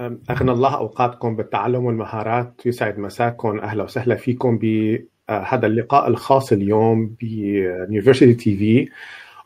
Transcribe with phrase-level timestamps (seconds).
[0.00, 2.66] أغنى الله أوقاتكم بالتعلم والمهارات.
[2.66, 3.58] يسعد مساكم.
[3.58, 8.88] أهلا وسهلا فيكم بهذا اللقاء الخاص اليوم بيونيفرسيتي تي في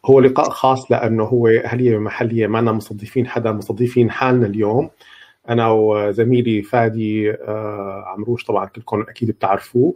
[0.06, 4.90] هو لقاء خاص لأنه هو أهلية محلية معنا مستضيفين حدا مستضيفين حالنا اليوم.
[5.48, 9.94] أنا وزميلي فادي آه، عمروش طبعا كلكم أكيد بتعرفوه.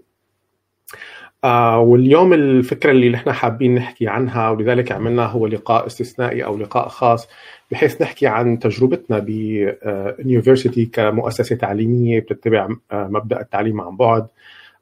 [1.45, 6.89] آه واليوم الفكرة اللي نحن حابين نحكي عنها ولذلك عملنا هو لقاء استثنائي أو لقاء
[6.89, 7.29] خاص
[7.71, 14.27] بحيث نحكي عن تجربتنا بيونيفرسيتي كمؤسسة تعليمية بتتبع آه، مبدأ التعليم عن بعد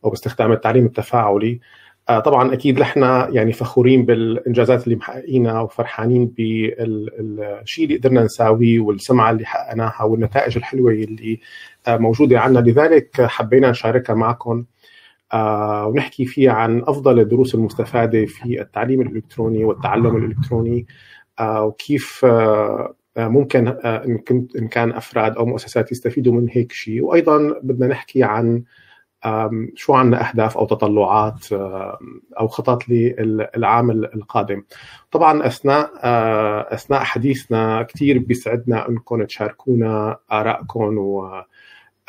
[0.04, 1.60] أو باستخدام التعليم التفاعلي.
[2.08, 9.30] آه، طبعا أكيد نحن يعني فخورين بالإنجازات اللي محققينها وفرحانين بالشيء اللي قدرنا نساويه والسمعة
[9.30, 11.40] اللي حققناها والنتائج الحلوة اللي
[11.88, 14.58] آه، موجودة عندنا لذلك حبينا نشاركها معكم.
[14.58, 14.64] آه،
[15.34, 20.86] ونحكي فيها عن أفضل الدروس المستفادة في التعليم الإلكتروني والتعلم الإلكتروني.
[21.40, 27.04] آه، وكيف آه، ممكن إن كنت إن كان أفراد أو مؤسسات يستفيدوا من هيك شيء.
[27.04, 28.62] وأيضا بدنا نحكي عن
[29.74, 31.52] شو عندنا أهداف أو تطلعات
[32.40, 34.62] أو خطط للعام القادم.
[35.10, 35.90] طبعا أثناء
[36.74, 41.46] أثناء حديثنا كثير بيسعدنا إنكم تشاركونا آرائكم و آه،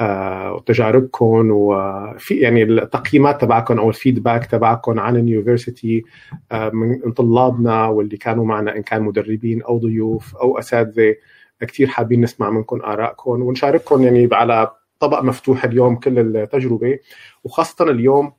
[0.02, 6.04] وتجاربكم وفي يعني التقييمات تبعكم أو الفيدباك تبعكم عن اليونيفرسيتي
[6.52, 11.16] آه، من طلابنا واللي كانوا معنا إن كان مدربين أو ضيوف أو أساتذة
[11.62, 17.00] كثير حابين نسمع منكم آرائكم ونشارككم يعني على طبق مفتوح اليوم كل التجربة
[17.44, 18.34] وخاصة اليوم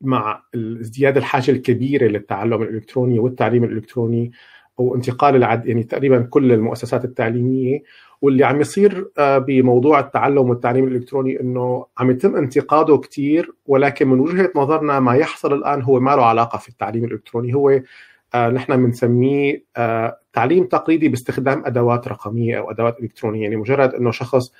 [0.00, 4.32] مع ازدياد الحاجة الكبيرة للتعلم الإلكتروني والتعليم الإلكتروني
[4.80, 7.82] أو انتقال العد يعني تقريبا كل المؤسسات التعليمية
[8.24, 14.20] واللي عم يصير آه، بموضوع التعلم والتعليم الإلكتروني إنه عم يتم انتقاده كثير ولكن من
[14.20, 17.54] وجهة نظرنا ما يحصل الآن هو ما له علاقة في التعليم الإلكتروني.
[17.54, 17.80] هو
[18.34, 23.42] آه، نحن بنسميه آه، تعليم تقليدي باستخدام أدوات رقمية أو أدوات إلكترونية.
[23.42, 24.52] يعني مجرد إنه شخص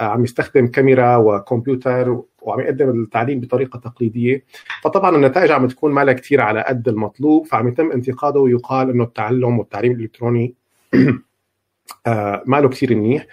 [0.00, 4.44] عم يستخدم كاميرا وكمبيوتر وعم يقدم التعليم بطريقة تقليدية
[4.82, 9.58] فطبعا النتائج عم تكون ما كثير على قد المطلوب فعم يتم انتقاده ويقال إنه التعلم
[9.58, 10.54] والتعليم الإلكتروني
[12.46, 13.26] ما له كثير منيح.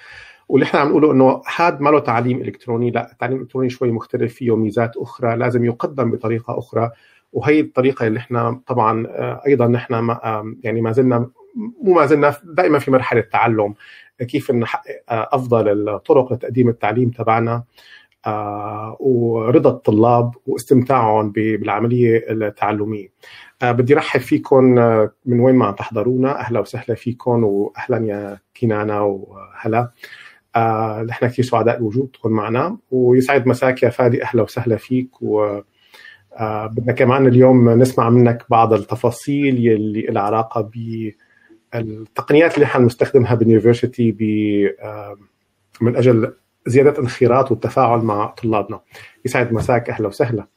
[0.49, 4.33] واللي إحنا عم نقوله إنه هذا ما له تعليم إلكتروني لا التعليم الالكتروني شوي مختلف
[4.33, 6.91] فيه ميزات أخرى لازم يقدم بطريقة أخرى.
[7.33, 12.35] وهي الطريقة اللي إحنا طبعا آه، أيضا نحن ما يعني ما زلنا مو ما زلنا
[12.43, 13.73] دائما في مرحلة تعلم
[14.19, 17.63] كيف نحقق آه، أفضل الطرق لتقديم التعليم تبعنا.
[18.99, 23.07] ورضا الطلاب واستمتاعهم بالعملية التعلمية.
[23.63, 24.63] بدي رحب فيكم
[25.25, 26.39] من وين ما تحضرونا.
[26.39, 29.91] أهلا وسهلا فيكم وأهلا يا كنانة وهلا.
[30.55, 32.77] آه نحن كثير سعداء بوجودكم معنا.
[32.91, 35.21] ويسعد مساك يا فادي أهلا وسهلا فيك.
[35.21, 35.61] و
[36.33, 40.71] آه بدنا كمان اليوم نسمع منك بعض التفاصيل يلي لها علاقة
[41.73, 44.15] بالتقنيات اللي نحن نستخدمها باليونيفرسيتي
[44.81, 45.17] آه
[45.81, 46.33] من أجل
[46.67, 48.79] زيادة الانخراط والتفاعل مع طلابنا.
[49.25, 49.53] يسعد.
[49.53, 49.89] مساك.
[49.89, 50.47] أهلا وسهلا.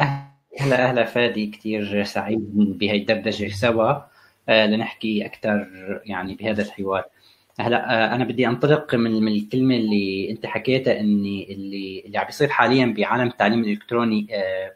[0.00, 1.46] أهلا أهلا فادي.
[1.46, 3.92] كثير سعيد بهي الدردشة سوا.
[4.48, 5.66] آه، لنحكي أكثر
[6.04, 7.04] يعني بهذا الحوار.
[7.60, 12.26] هلا آه، أنا بدي أنطلق من من الكلمة اللي أنت حكيتها إني اللي اللي عم
[12.26, 14.72] بيصير حاليا بعالم التعليم الإلكتروني آه،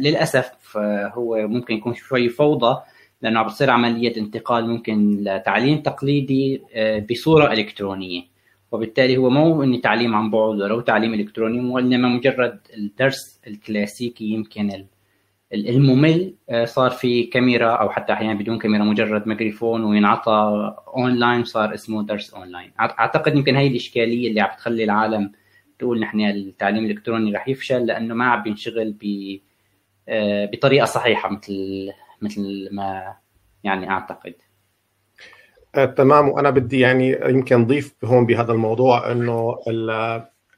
[0.00, 0.76] للأسف
[1.14, 2.80] هو ممكن يكون شوي فوضى
[3.22, 6.62] لأنه عم بتصير عملية انتقال ممكن لتعليم تقليدي
[7.10, 8.29] بصورة إلكترونية.
[8.72, 14.86] وبالتالي هو مو إني تعليم عن بعد ولا تعليم إلكتروني وانما مجرد الدرس الكلاسيكي يمكن
[15.52, 21.74] الممل آه، صار في كاميرا أو حتى أحيانا بدون كاميرا مجرد ميكروفون وينعطى اونلاين صار
[21.74, 25.32] اسمه درس اونلاين أعتقد يمكن هي الإشكالية اللي عم تخلي العالم
[25.78, 29.04] تقول نحن التعليم الإلكتروني رح يفشل لأنه ما عم بينشغل ب
[30.08, 31.88] آه، بطريقة صحيحة مثل
[32.22, 33.14] مثل ما
[33.64, 34.34] يعني أعتقد.
[35.74, 36.28] آه، تمام.
[36.28, 39.58] وأنا بدي يعني يمكن اضيف هون بهذا الموضوع إنه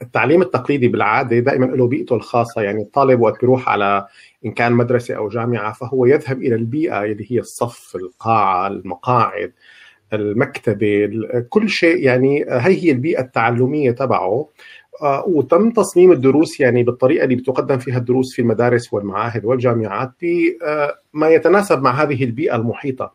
[0.02, 2.62] التعليم التقليدي بالعادة دائما له بيئته الخاصة.
[2.62, 4.06] يعني الطالب وقت بيروح على
[4.46, 9.52] إن كان مدرسة أو جامعة فهو يذهب إلى البيئة اللي هي الصف القاعة المقاعد
[10.12, 11.10] المكتبة
[11.48, 11.96] كل شيء.
[11.96, 14.48] يعني هي هي البيئة التعلمية تبعه.
[15.02, 20.10] آه، وتم تصميم الدروس يعني بالطريقة اللي بتقدم فيها الدروس في المدارس والمعاهد والجامعات
[21.14, 23.14] بما يتناسب مع هذه البيئة المحيطة.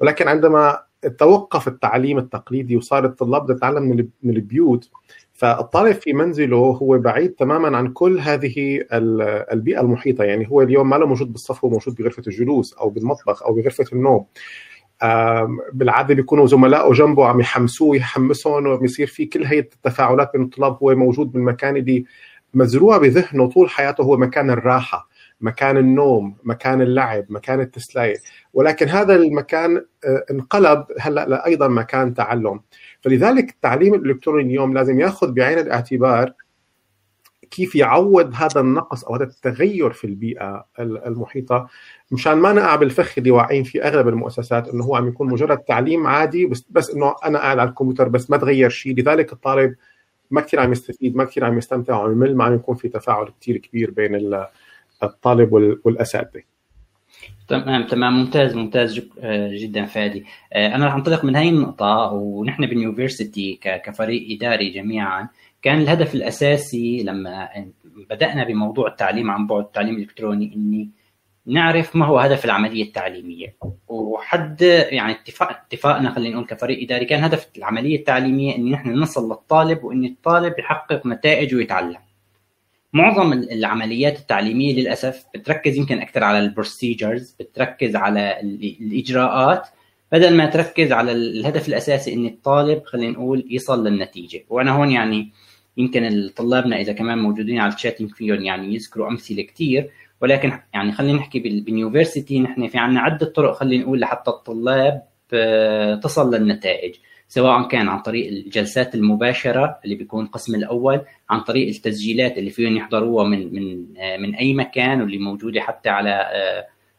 [0.00, 0.85] ولكن عندما
[1.18, 4.90] توقف التعليم التقليدي وصار الطلاب تتعلم من البيوت
[5.32, 10.24] فالطالب في منزله هو بعيد تماما عن كل هذه البيئة المحيطة.
[10.24, 13.84] يعني هو اليوم ما له موجود بالصف هو موجود بغرفة الجلوس أو بالمطبخ أو بغرفة
[13.92, 14.24] النوم.
[15.72, 20.78] بالعادة بيكونوا زملائه جنبه عم يحمسوه يحمسهم وبيصير في كل هي التفاعلات بين الطلاب.
[20.82, 22.04] هو موجود بالمكان اللي
[22.54, 25.08] مزروع بذهنه طول حياته هو مكان الراحة.
[25.40, 28.16] مكان النوم مكان اللعب مكان التسلية.
[28.54, 29.84] ولكن هذا المكان
[30.30, 32.60] انقلب هلأ أيضا مكان تعلم.
[33.00, 36.32] فلذلك التعليم الإلكتروني اليوم لازم يأخذ بعين الاعتبار
[37.50, 41.68] كيف يعوض هذا النقص أو هذا التغير في البيئة المحيطة.
[42.10, 46.06] مشان ما نقع بالفخ اللي واقعين فيه أغلب المؤسسات إنه هو عم يكون مجرد تعليم
[46.06, 49.74] عادي بس بس إنه أنا قاعد على الكمبيوتر بس ما تغير شيء لذلك الطالب
[50.30, 53.28] ما كثير عم يستفيد ما كثير عم يستمتع وعم يمل ما عم يكون في تفاعل
[53.40, 54.14] كثير كبير بين
[55.02, 55.52] الطالب
[55.84, 56.42] والأساتذة.
[57.48, 58.12] تمام تمام.
[58.12, 59.00] ممتاز ممتاز
[59.50, 60.24] جدا فادي.
[60.56, 65.28] أنا رح أنطلق من هاي النقطة ونحن باليونيفرسيتي كفريق إداري جميعا
[65.62, 67.48] كان الهدف الأساسي لما
[68.10, 70.90] بدأنا بموضوع التعليم عن بعد التعليم الإلكتروني إني
[71.46, 73.56] نعرف ما هو هدف العملية التعليمية.
[73.88, 79.28] وحد يعني اتفاق اتفاقنا خلينا نقول كفريق إداري كان هدف العملية التعليمية ان نحن نصل
[79.28, 82.05] للطالب وان الطالب يحقق نتائج ويتعلم.
[82.96, 88.40] معظم العمليات التعليمية للأسف بتركز يمكن أكثر على البروسيجرز بتركز على
[88.80, 89.68] الإجراءات
[90.12, 94.44] بدل ما تركز على الهدف الأساسي ان الطالب خلينا نقول يصل للنتيجة.
[94.48, 95.32] وأنا هون يعني
[95.76, 99.90] يمكن طلابنا إذا كمان موجودين على الشات فيهم يعني يذكروا أمثلة كثير
[100.20, 105.02] ولكن يعني خلينا نحكي باليونيفرسيتي نحن في عندنا عدة طرق خلينا نقول لحتى الطلاب
[105.32, 106.94] آه، تصل للنتائج.
[107.28, 111.00] سواء كان عن طريق الجلسات المباشرة اللي بيكون القسم الأول
[111.30, 115.88] عن طريق التسجيلات اللي فيهم يحضروها من من آه، من أي مكان واللي موجودة حتى
[115.88, 116.10] على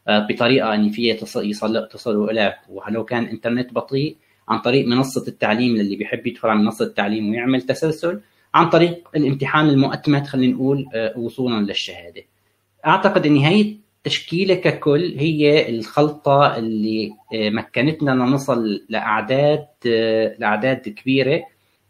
[0.08, 1.16] آه، بطريقة إن فيها
[1.90, 4.16] تصلوا اليها ولو كان إنترنت بطيء
[4.48, 8.20] عن طريق منصة التعليم للي بيحب يدخل على منصة التعليم ويعمل تسلسل
[8.54, 10.86] عن طريق الامتحان المؤتمت خلينا نقول
[11.16, 12.22] وصولا للشهادة.
[12.86, 13.76] أعتقد إن هي
[14.08, 21.42] التشكيله ككل هي الخلطة اللي آه، مكنتنا نصل لأعداد آه، لأعداد كبيرة.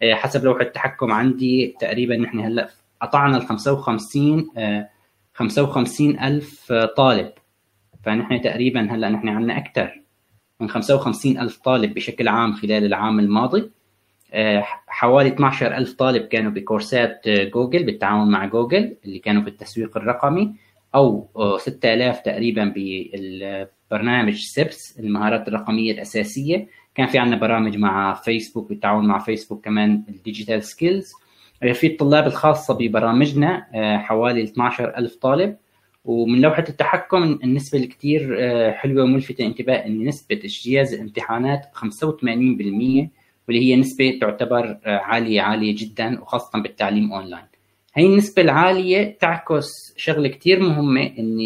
[0.02, 2.68] آه، حسب لوحة التحكم عندي تقريبا نحن هلأ
[3.02, 4.50] قطعنا ال 55
[5.34, 7.30] 55 ألف طالب.
[8.02, 10.00] فنحن تقريبا هلأ نحن عندنا أكثر
[10.60, 13.70] من 55 ألف طالب بشكل عام خلال العام الماضي.
[14.86, 20.54] حوالي 12 ألف طالب كانوا بكورسات جوجل بالتعاون مع جوجل اللي كانوا في التسويق الرقمي.
[20.94, 26.66] أو 6000 تقريبا بالبرنامج سيبس المهارات الرقمية الأساسية.
[26.94, 31.12] كان في عندنا برامج مع فيسبوك بالتعاون مع فيسبوك كمان ال digital skills.
[31.72, 35.56] في الطلاب الخاصة ببرامجنا آه، حوالي 12000 طالب.
[36.04, 43.10] ومن لوحة التحكم النسبة الكثير آه، حلوة وملفتة انتباه إن نسبة اجتياز الامتحانات 85%
[43.48, 47.57] واللي هي نسبة تعتبر آه، عالية عالية جدا وخاصة بالتعليم أونلاين.
[47.98, 51.40] هي النسبة العالية تعكس شغلة كتير مهمة إن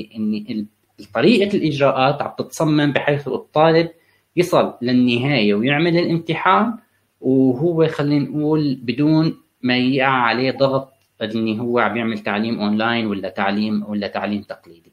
[0.50, 0.66] إن
[1.14, 3.90] طريقة الإجراءات عم تتصمم بحيث الطالب
[4.37, 6.78] يصل للنهاية ويعمل الامتحان
[7.20, 13.28] وهو خلينا نقول بدون ما يقع عليه ضغط انه هو عم يعمل تعليم اونلاين ولا
[13.28, 14.93] تعليم ولا تعليم تقليدي.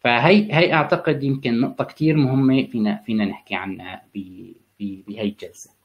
[0.00, 4.02] فهي هي أعتقد يمكن نقطة كثير مهمة فينا فينا نحكي عنها
[4.78, 5.79] بهي الجلسة.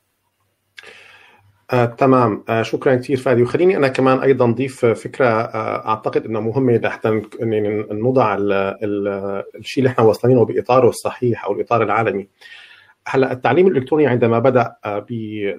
[1.73, 2.43] آه، تمام.
[2.49, 3.41] آه، شكرا كثير فادي.
[3.41, 7.21] وخليني أنا كمان أيضا اضيف فكرة آه، أعتقد انها مهمة لحتى
[7.91, 12.27] نوضع الشيء اللي إحنا واصلينه بإطاره الصحيح أو الإطار العالمي.
[13.07, 14.75] هلأ التعليم الإلكتروني عندما بدأ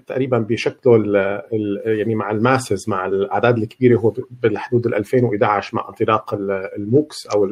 [0.06, 1.42] تقريبا بشكله
[1.84, 6.34] يعني مع ال masses مع الأعداد الكبيرة هو بالحدود 2011 مع انطلاق
[6.76, 7.48] ال MOOCs أو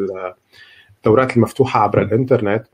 [0.99, 2.65] الدورات المفتوحة عبر الإنترنت.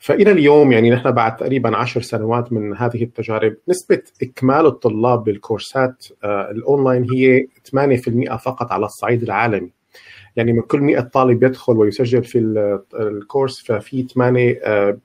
[0.00, 6.06] فإلى اليوم يعني نحن بعد تقريبا عشر سنوات من هذه التجارب نسبة إكمال الطلاب بالكورسات
[6.24, 9.70] آه، الأونلاين هي 8% فقط على الصعيد العالمي.
[10.36, 12.38] يعني من كل 100 طالب يدخل ويسجل في
[12.94, 14.98] الكورس ففي 8 آه،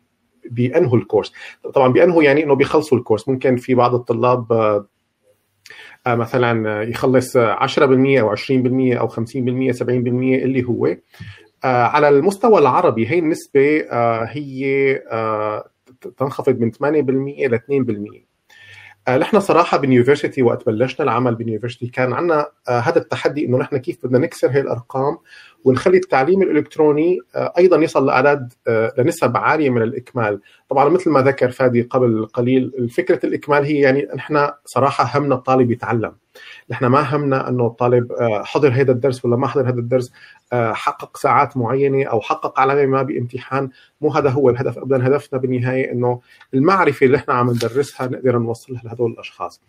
[0.50, 1.34] بينهوا الكورس.
[1.74, 3.30] طبعا بينهوا يعني إنه بيخلصوا الكورس.
[3.30, 10.86] ممكن في بعض الطلاب آه، مثلا يخلص 10% أو 20% أو 50% 70% اللي هو.
[10.86, 10.98] آه،
[11.66, 15.70] على المستوى العربي هي النسبة آه، هي آه،
[16.18, 18.26] تنخفض من 8% ل 2%
[19.10, 23.78] نحن صراحة بال university وقت بلشنا العمل بال university كان عندنا هذا التحدي إنه نحن
[23.78, 25.18] كيف بدنا نكسر هي الأرقام
[25.66, 28.54] ونخلي التعليم الإلكتروني أيضا يصل لأعداد
[28.98, 34.08] لنسب عالية من الإكمال، طبعا مثل ما ذكر فادي قبل قليل فكرة الإكمال هي يعني
[34.16, 36.16] نحن صراحة همنا الطالب يتعلم،
[36.70, 40.12] نحن ما همنا أنه الطالب آه، حضر هذا الدرس ولا ما حضر هذا الدرس
[40.54, 43.70] آه، حقق ساعات معينة أو حقق علامة ما بامتحان.
[44.02, 46.22] مو هذا هو الهدف ابدا هدفنا بالنهاية إنه
[46.54, 49.62] المعرفة اللي نحن عم ندرسها نقدر نوصلها لهدول الأشخاص.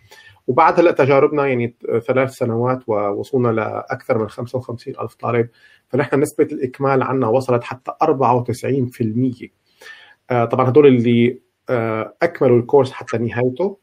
[0.46, 1.74] وبعد هلأ تجاربنا يعني
[2.06, 5.48] ثلاث سنوات ووصلنا لأكثر من 55 ألف طالب
[5.88, 9.50] فنحن نسبة الإكمال عندنا وصلت حتى 94%
[10.30, 11.40] آه، طبعا هدول اللي
[12.22, 13.78] أكملوا الكورس حتى نهايته.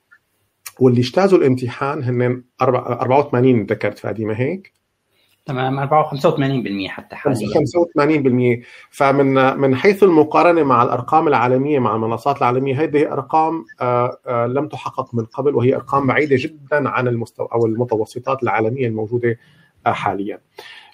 [0.80, 4.74] واللي اجتازوا الامتحان هن 84 ذكرت فادي ما هيك؟
[5.46, 5.88] تمام
[6.88, 7.48] 84% حتى حاليا
[8.62, 14.46] 85% فمن من حيث المقارنة مع الأرقام العالمية مع المنصات العالمية هذه أرقام آه، آه،
[14.46, 19.38] لم تحقق من قبل وهي أرقام بعيدة جدا عن المستوى أو المتوسطات العالمية الموجودة
[19.88, 20.40] آه، حاليا.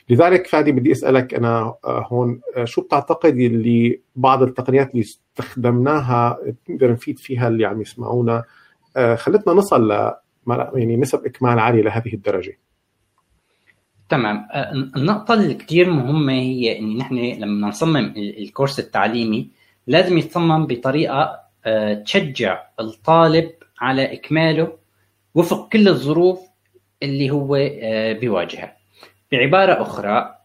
[0.09, 6.37] لذلك فادي بدي أسألك أنا هون شو بتعتقد اللي بعض التقنيات اللي استخدمناها
[6.69, 8.43] نقدر نفيد فيها اللي عم يسمعونا
[9.15, 10.13] خلتنا نصل ل
[10.47, 12.59] يعني نسب إكمال عاليه لهذه الدرجة؟
[14.09, 14.47] تمام.
[14.51, 19.49] آه، النقطة اللي كتير مهمة هي إن نحن لما نصمم الكورس التعليمي
[19.87, 24.77] لازم يتصمم بطريقة آه، تشجع الطالب على إكماله
[25.35, 26.39] وفق كل الظروف
[27.03, 28.77] اللي هو آه، بيواجهها.
[29.31, 30.35] بعبارة أخرى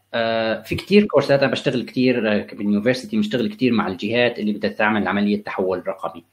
[0.65, 2.21] في كتير كورسات أنا بشتغل كتير
[2.53, 6.25] بال university بشتغل كتير مع الجهات اللي بدها تعمل عملية تحول رقمي.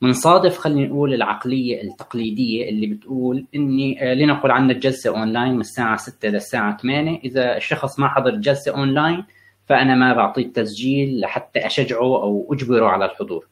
[0.00, 5.96] منصادف خلينا نقول العقلية التقليدية اللي بتقول إني آه، لنقل عنا الجلسة اونلاين من الساعة
[5.96, 9.24] 6 للساعه 8 إذا الشخص ما حضر الجلسه اونلاين
[9.66, 13.48] فأنا ما بعطيه التسجيل لحتى أشجعه أو أجبره على الحضور.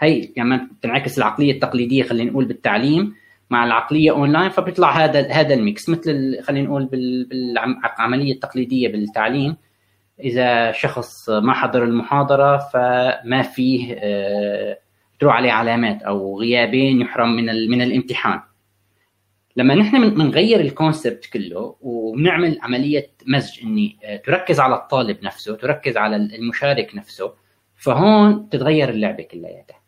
[0.00, 3.14] هي كمان يعني بتنعكس العقلية التقليدية خلينا نقول بالتعليم
[3.50, 5.88] مع العقلية اونلاين فبيطلع هذا هذا ال mix.
[5.88, 9.56] مثل خلينا نقول بالعملية التقليدية بالتعليم.
[10.20, 14.78] إذا شخص ما حضر المحاضرة فما فيه آه
[15.20, 18.40] تروح عليه علامات أو غيابين يحرم من من الامتحان.
[19.56, 25.56] لما نحن بنغير ال concept كله وبنعمل عملية مزج إني آه، تركز على الطالب نفسه
[25.56, 27.32] تركز على المشارك نفسه
[27.76, 29.80] فهون تتغير اللعبة كلياتها.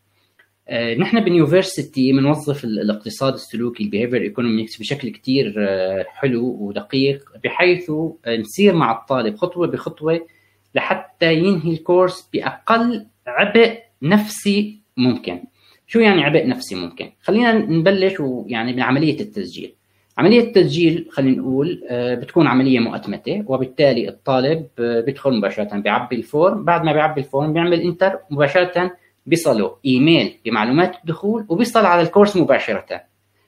[0.69, 7.31] آه، نحن بال university بنوظف الاقتصاد السلوكي ال behavioral economics بشكل كتير آه، حلو ودقيق
[7.43, 7.91] بحيث
[8.27, 10.27] نسير مع الطالب خطوة بخطوة
[10.75, 15.43] لحتى ينهي ال course بأقل عبء نفسي ممكن.
[15.87, 18.13] شو يعني عبء نفسي ممكن؟ خلينا نبلش
[18.47, 19.73] يعني بعملية التسجيل.
[20.17, 26.23] عملية التسجيل خلينا نقول آه، بتكون عملية مؤتمتة وبالتالي الطالب آه، بيدخل مباشرة بيعبي ال
[26.23, 26.63] form.
[26.63, 28.91] بعد ما بيعبي ال form بيعمل enter مباشرة
[29.25, 33.01] بيصله إيميل بمعلومات الدخول وبيصل على ال course مباشرة.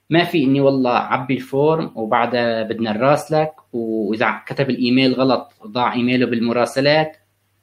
[0.10, 5.94] ما في إني والله عبي ال form وبعدها بدنا نراسلك وإذا كتب الإيميل غلط ضاع
[5.94, 7.18] إيميله بالمراسلات.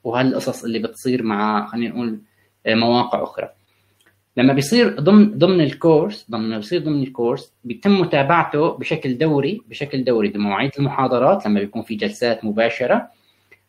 [0.05, 2.21] وهالقصص اللي بتصير مع خلينا نقول
[2.67, 3.49] آه، مواقع أخرى.
[4.37, 10.05] لما بيصير ضمن ضمن ال course ضمن بيصير ضمن الكورس بيتم متابعته بشكل دوري بشكل
[10.05, 13.09] دوري بمواعيد المحاضرات لما بيكون في جلسات مباشرة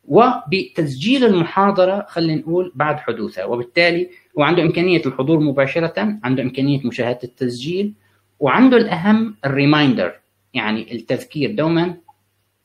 [0.08, 3.46] وبتسجيل المحاضرة خلينا نقول بعد حدوثها.
[3.46, 4.10] وبالتالي
[4.40, 7.94] هو عنده إمكانية الحضور مباشرة عنده إمكانية مشاهدة التسجيل
[8.40, 10.14] وعنده الأهم ال reminder
[10.54, 11.52] يعني التذكير.
[11.52, 11.96] دوما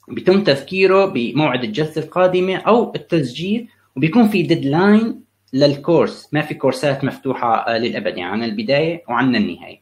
[0.08, 5.21] بيتم تذكيره بموعد الجلسة القادمة أو التسجيل وبيكون في deadline
[5.52, 6.28] لل course.
[6.32, 9.80] ما في كورسات مفتوحة آه، للأبد يعني عن البداية وعن النهاية.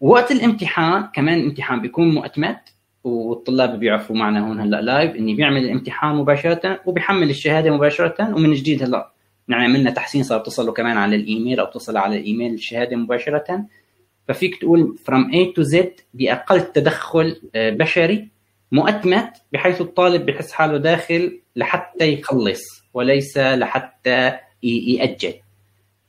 [0.00, 2.58] وقت الامتحان كمان الامتحان بيكون مؤتمت
[3.04, 8.82] والطلاب بيعرفوا معنا هون هلأ live إني بيعمل الامتحان مباشرة وبيحمل الشهادة مباشرة ومن جديد
[8.82, 9.12] هلأ
[9.48, 13.64] يعني عملنا تحسين صار تصله كمان على الإيميل أو تصل على الإيميل الشهادة مباشرة.
[14.28, 18.28] ففيك تقول from A to Z بأقل تدخل آه، بشري
[18.72, 22.60] مؤتمت بحيث الطالب بحس حاله داخل لحتى يخلص
[22.94, 25.34] وليس لحتى يأجل.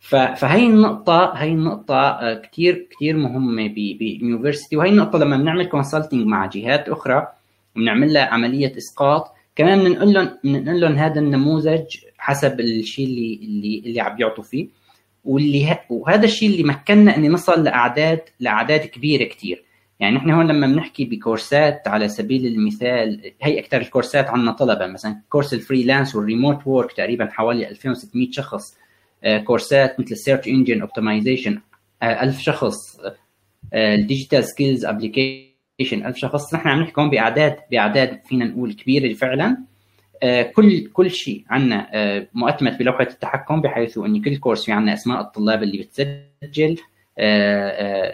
[0.10, 6.26] فهي النقطة هي النقطة آه، كثير كثير مهمة بال university وهي النقطة لما بنعمل consulting
[6.26, 7.28] مع جهات أخرى
[7.76, 13.84] بنعمل لها عملية إسقاط كمان بنقول لهم بنقول لهم هذا النموذج حسب الشيء اللي اللي
[13.86, 14.68] اللي عم يعطوا فيه
[15.26, 19.64] واللي وهذا الشيء اللي مكننا إني نصل لأعداد لأعداد كبيرة كثير
[20.04, 25.22] يعني نحن هون لما بنحكي بكورسات على سبيل المثال هي أكثر الكورسات عندنا طلبة مثلا
[25.30, 28.78] course ال freelance وال remote work تقريبا حوالي 2600 شخص.
[29.24, 31.60] آه، كورسات مثل ال search engine optimization
[32.04, 33.00] 1000 شخص.
[33.74, 36.54] ال digital skills application 1000 شخص.
[36.54, 39.58] نحن عم نحكي هون بأعداد بأعداد فينا نقول كبيرة فعلا.
[40.24, 44.94] آه، كل كل شيء عندنا آه، مؤتمت بلوحة التحكم بحيث انه كل course في عندنا
[44.94, 46.18] أسماء الطلاب اللي بتسجل.
[46.44, 46.93] آه، آه،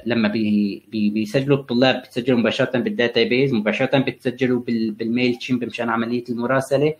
[0.05, 6.23] لما بي بي بيسجلوا الطلاب بتسجلوا مباشرة بال database مباشرة بتسجلوا بال Mailchimp مشان عملية
[6.29, 6.93] المراسلة.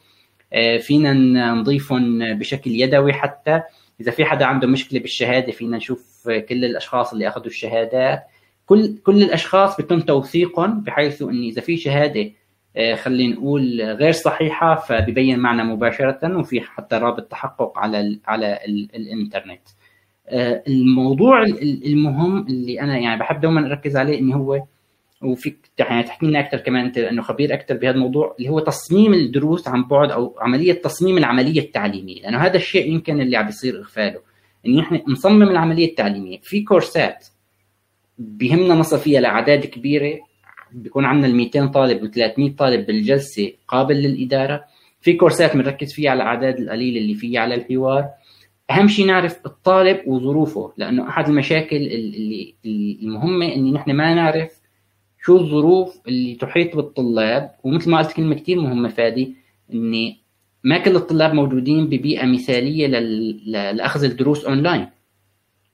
[0.53, 1.13] آه، فينا
[1.53, 3.61] نضيفهم بشكل يدوي حتى.
[4.01, 8.23] إذا في حدا عنده مشكلة بالشهادة فينا نشوف كل الأشخاص اللي أخذوا الشهادات.
[8.65, 12.31] كل كل الأشخاص بيتم توثيقهم بحيث إن إذا في شهادة
[12.95, 18.89] خلينا نقول غير صحيحة فبيبين معنا مباشرة وفي حتى رابط تحقق على ال على ال
[18.95, 19.61] الإنترنت.
[19.67, 19.78] آه،
[20.67, 21.43] الموضوع
[21.85, 24.63] المهم اللي أنا يعني بحب دائما أركز عليه إنه هو
[25.21, 29.13] وفيك يعني تحكي لنا أكثر كمان أنت لأنه خبير أكثر بهذا الموضوع اللي هو تصميم
[29.13, 33.77] الدروس عن بعد أو عملية تصميم العملية التعليمية لأنه هذا الشيء يمكن اللي عم بيصير
[33.79, 34.19] إغفاله
[34.65, 36.39] انه إحنا نصمم العملية التعليمية.
[36.43, 37.27] في كورسات
[38.17, 40.19] بهمنا نصل فيها لأعداد كبيرة
[40.71, 44.63] بيكون عندنا ال 200 طالب و 300 طالب بالجلسة قابل للإدارة.
[45.01, 48.09] في كورسات بنركز فيها على الأعداد القليلة اللي فيها على الحوار.
[48.71, 52.55] أهم شيء نعرف الطالب وظروفه لأنه أحد المشاكل اللي
[53.03, 54.51] المهمة ان نحن ما نعرف
[55.21, 57.51] شو الظروف اللي تحيط بالطلاب.
[57.63, 59.35] ومثل ما قلت كلمة كثير مهمة فادي
[59.73, 60.19] إني
[60.63, 62.87] ما كل الطلاب موجودين ببيئة مثالية
[63.71, 64.87] لأخذ الدروس اونلاين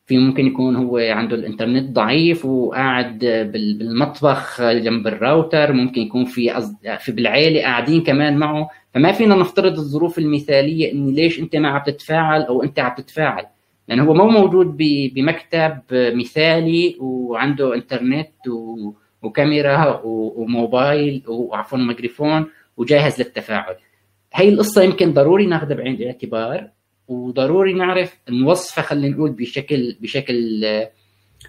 [0.05, 3.19] في ممكن يكون هو عنده الإنترنت ضعيف وقاعد
[3.53, 6.67] بالمطبخ جنب الراوتر ممكن يكون في
[7.00, 8.69] في بالعيلة قاعدين كمان معه.
[8.93, 13.45] فما فينا نفترض الظروف المثالية إني ليش أنت ما عم تتفاعل أو أنت عم تتفاعل.
[13.88, 14.77] لأنه هو مو موجود
[15.15, 18.31] بمكتب مثالي وعنده إنترنت
[19.21, 22.45] وكاميرا وموبايل وعفوا ميكروفون
[22.77, 23.75] وجاهز للتفاعل.
[24.33, 26.75] هي القصة يمكن ضروري ناخذها بعين الاعتبار.
[27.07, 30.62] وضروري نعرف نوصفها خلينا نقول بشكل بشكل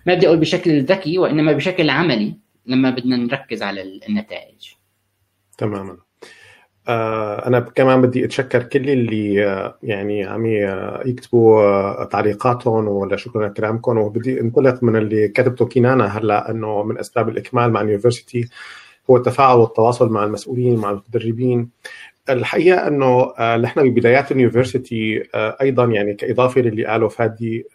[0.06, 2.34] ما بدي أقول بشكل ذكي وإنما بشكل عملي
[2.66, 4.68] لما بدنا نركز على النتائج.
[5.58, 5.96] تماما.
[6.88, 10.46] آه، أنا كمان بدي أتشكر كل اللي آه، يعني عم
[11.06, 16.98] يكتبوا آه، تعليقاتهم ولا شكرا لكلامكم وبدي انطلق من اللي كتبته كينانا هلأ إنه من
[16.98, 18.48] أسباب الإكمال مع اليونيفرسيتي
[19.10, 21.70] هو التفاعل والتواصل مع المسؤولين مع المتدربين.
[22.30, 27.66] الحقيقة إنه نحن ببدايات ال university أيضا يعني كإضافة للي قاله فادي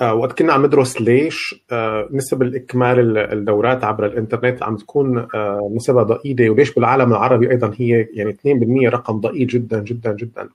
[0.00, 5.72] آه، وقت كنا عم ندرس ليش آه، نسب الإكمال الدورات عبر الإنترنت عم تكون آه،
[5.76, 10.48] نسبها ضئيلة وليش بالعالم العربي أيضا هي يعني 2% رقم ضئيل جدا جدا جدا.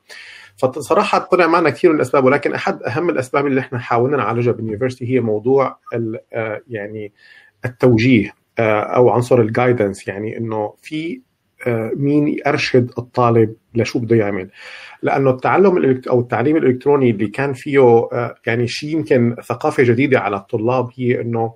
[0.57, 4.61] فصراحة طلع معنا كثير من الأسباب ولكن أحد أهم الأسباب اللي إحنا حاولنا نعالجها بال
[4.61, 5.77] university هي موضوع
[6.69, 7.11] يعني
[7.65, 11.21] التوجيه أو عنصر ال guidance يعني إنه في
[11.95, 14.49] مين يرشد الطالب لشو بده يعمل.
[15.01, 20.35] لأنه التعلم أو التعليم الإلكتروني اللي كان فيه آه، يعني شيء يمكن ثقافة جديدة على
[20.35, 21.53] الطلاب هي إنه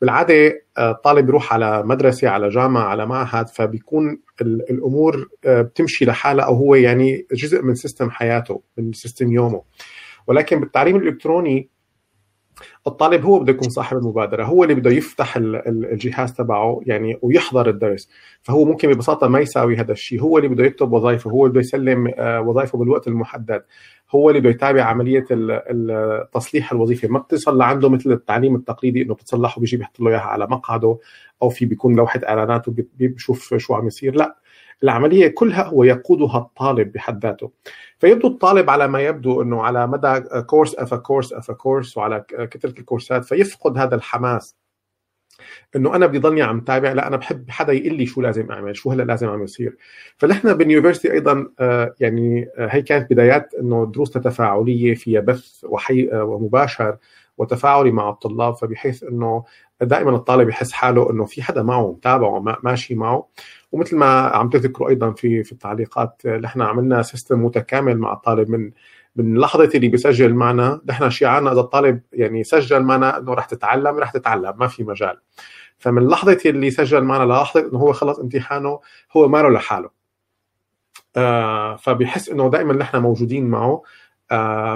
[0.00, 6.44] بالعادة الطالب آه، يروح على مدرسة على جامعة على معهد فبيكون الأمور آه، بتمشي لحالها
[6.44, 9.62] أو هو يعني جزء من system حياته من system يومه.
[10.26, 11.68] ولكن بالتعليم الإلكتروني
[12.86, 18.08] الطالب هو بده يكون صاحب المبادرة هو اللي بده يفتح الجهاز تبعه يعني ويحضر الدرس.
[18.42, 21.60] فهو ممكن ببساطة ما يساوي هذا الشيء هو اللي بده يكتب وظائفه هو اللي بده
[21.60, 23.62] يسلم آه، وظائفه بالوقت المحدد.
[24.14, 29.58] هو اللي بده يتابع عملية التصليح الوظيفي ما بتصل لعنده مثل التعليم التقليدي إنه بتصلح
[29.58, 30.98] وبيجي بيحط له إياها على مقعده
[31.42, 34.14] أو في بيكون لوحة اعلانات وبيشوف شو عم يصير.
[34.14, 34.36] لا
[34.82, 37.50] العملية كلها هو يقودها الطالب بحد ذاته.
[37.98, 42.78] فيبدو الطالب على ما يبدو إنه على مدى course of course of course وعلى كثره
[42.78, 44.56] الكورسات فيفقد هذا الحماس.
[45.76, 48.76] إنه أنا بدي ضلني عم تابع لا أنا بحب حدا يقول لي شو لازم أعمل
[48.76, 49.76] شو هلأ لازم عم يصير.
[50.18, 55.64] فنحن بال university أيضا آه، يعني آه، هي كانت بدايات إنه دروسنا تفاعليه فيها بث
[55.64, 56.96] حي آه، ومباشر
[57.38, 58.54] وتفاعلي مع الطلاب.
[58.54, 59.44] فبحيث إنه
[59.80, 63.28] دائما الطالب يحس حاله إنه في حدا معه متابعه ماشي معه.
[63.72, 68.70] ومثل ما عم تذكروا أيضا في في التعليقات نحن عملنا system متكامل مع الطالب من
[69.16, 70.80] من لحظة اللي بيسجل معنا.
[70.86, 75.20] نحن شعارنا إذا الطالب يعني سجل معنا إنه رح تتعلم رح تتعلم ما في مجال.
[75.78, 78.80] فمن لحظة اللي سجل معنا للحظه إنه هو خلص امتحانه
[79.16, 79.90] هو ماله لحاله.
[81.16, 83.82] آه فبيحس إنه دائما نحن موجودين معه.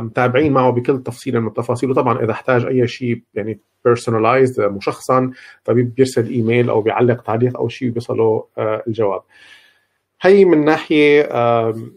[0.00, 5.30] متابعين معه بكل تفصيل من التفاصيل وطبعا إذا احتاج أي شيء يعني personalized مشخصا
[5.64, 9.22] فبيرسل إيميل أو بيعلق تعليق أو شيء بيصله آه الجواب.
[10.24, 11.22] هي من ناحية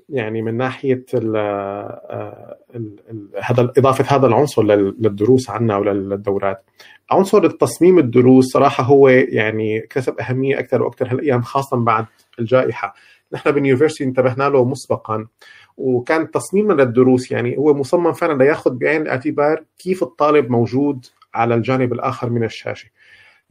[0.09, 2.57] يعني من ناحية ال آه،
[3.41, 6.63] هذا إضافة هذا العنصر للدروس عنا وللدورات
[7.11, 12.05] عنصر التصميم الدروس صراحة هو يعني كسب أهمية أكثر وأكثر هالأيام خاصه بعد
[12.39, 12.93] الجائحة.
[13.33, 15.27] نحن باليونيفرستي انتبهنا له مسبقا.
[15.77, 21.93] وكان تصميمنا للدروس يعني هو مصمم فعلا لياخذ بعين الاعتبار كيف الطالب موجود على الجانب
[21.93, 22.89] الآخر من الشاشة.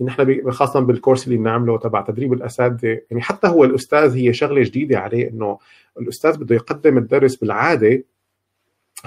[0.01, 4.99] نحن خاصه بالكورس اللي بنعمله تبع تدريب الأساتذة يعني حتى هو الأستاذ هي شغلة جديدة
[4.99, 5.59] عليه إنه
[6.01, 8.05] الأستاذ بده يقدم الدرس بالعادة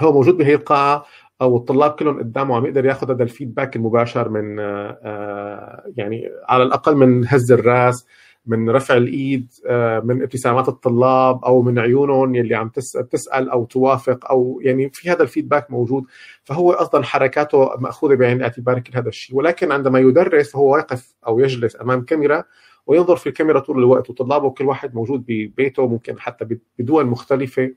[0.00, 1.04] هو موجود بهي القاعة
[1.40, 6.96] أو الطلاب كلهم قدامه عم يقدر ياخذ هذا الفيدباك المباشر من آه، يعني على الأقل
[6.96, 8.06] من هز الرأس
[8.46, 12.68] من رفع الإيد آه، من ابتسامات الطلاب أو من عيونهم يلي عم
[13.10, 16.04] تسال أو توافق أو يعني في هذا الفيدباك موجود.
[16.44, 19.36] فهو أصلا حركاته مأخوذة بعين الاعتبار كل هذا الشيء.
[19.36, 22.44] ولكن عندما يدرس فهو واقف أو يجلس أمام كاميرا
[22.86, 27.74] وينظر في الكاميرا طول الوقت وطلابه كل واحد موجود ببيته ممكن حتى بدول مختلفة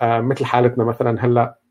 [0.00, 1.61] آه، مثل حالتنا مثلا هلأ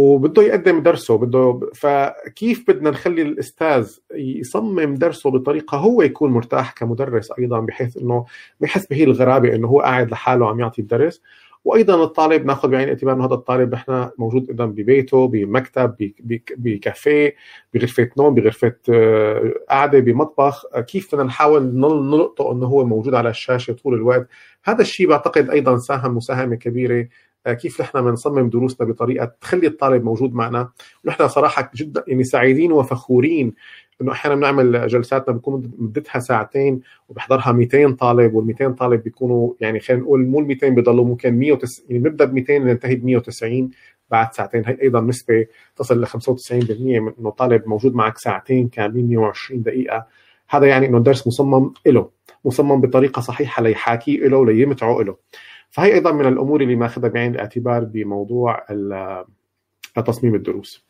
[0.00, 7.32] وبده يقدم درسه بده فكيف بدنا نخلي الأستاذ يصمم درسه بطريقة هو يكون مرتاح كمدرس
[7.38, 8.26] أيضا بحيث إنه
[8.60, 11.22] ما يحس بهي الغرابة إنه هو قاعد لحاله عم يعطي الدرس.
[11.64, 16.12] وأيضا الطالب ناخذ بعين الاعتبار إنه هذا الطالب إحنا موجود أيضا ببيته بمكتب
[16.56, 17.34] بكافيه
[17.74, 20.64] بغرفة نوم بغرفة آه، قعده بمطبخ.
[20.80, 24.28] كيف بدنا نحاول نلقطه إنه هو موجود على الشاشة طول الوقت؟
[24.64, 27.08] هذا الشيء بعتقد أيضا ساهم مساهمة كبيرة
[27.48, 30.70] كيف نحن بنصمم دروسنا بطريقة تخلي الطالب موجود معنا.
[31.04, 33.54] ونحن صراحة جدا يعني سعيدين وفخورين
[34.02, 39.80] إنه أحيانا بنعمل جلساتنا بكون مدتها ساعتين وبحضرها 200 طالب وال 200 طالب بيكونوا يعني
[39.80, 43.70] خلينا نقول مو ال 200 بيضلوا ممكن 190 يعني بنبدأ ب 200 ننتهي ب 190
[44.10, 49.08] بعد ساعتين هي أيضا نسبة تصل ل 95% من إنه طالب موجود معك ساعتين كاملين
[49.08, 50.06] 120 دقيقة.
[50.48, 52.10] هذا يعني إنه الدرس مصمم له
[52.44, 55.16] مصمم بطريقة صحيحة ليحاكي له ليمتعه له
[55.70, 58.66] فهي أيضا من الأمور اللي ماخذها بعين الاعتبار بموضوع
[60.06, 60.86] تصميم الدروس.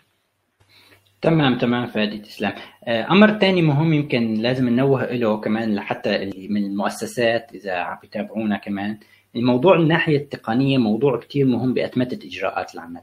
[1.23, 2.53] تمام تمام فادي تسلم.
[2.85, 8.57] آه، أمر ثاني مهم يمكن لازم ننوه له كمان لحتى من المؤسسات إذا عم يتابعونا
[8.57, 8.99] كمان.
[9.37, 13.01] الموضوع الناحية التقنية موضوع كثير مهم بأتمتة إجراءات العمل.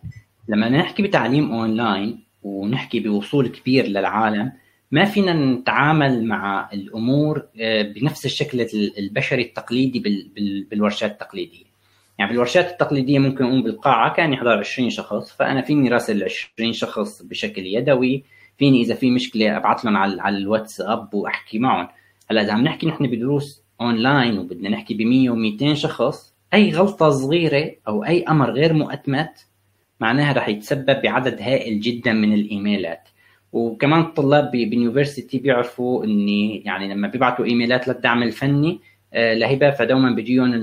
[0.47, 4.51] لما نحكي بتعليم أونلاين ونحكي بوصول كبير للعالم
[4.91, 9.99] ما فينا نتعامل مع الأمور آه، بنفس الشكل البشري التقليدي
[10.71, 11.66] بالورشات التقليدية.
[12.17, 16.73] يعني في الورشات التقليدية ممكن أقوم بالقاعة كان يحضر 20 شخص فأنا فيني راسل 20
[16.73, 18.23] شخص بشكل يدوي
[18.57, 21.87] فيني إذا في مشكلة أبعث لهم على على الواتساب وأحكي معهم.
[22.31, 27.09] هلأ إذا عم نحكي نحن بدروس أونلاين وبدنا نحكي ب 100 و200 شخص أي غلطة
[27.09, 29.47] صغيرة أو أي أمر غير مؤتمت
[29.99, 33.09] معناها رح يتسبب بعدد هائل جدا من الإيميلات.
[33.53, 38.79] وكمان الطلاب بال university بيعرفوا إني يعني لما بيبعتوا إيميلات للدعم الفني
[39.13, 40.53] آه، لهبه فدوما بيجيهم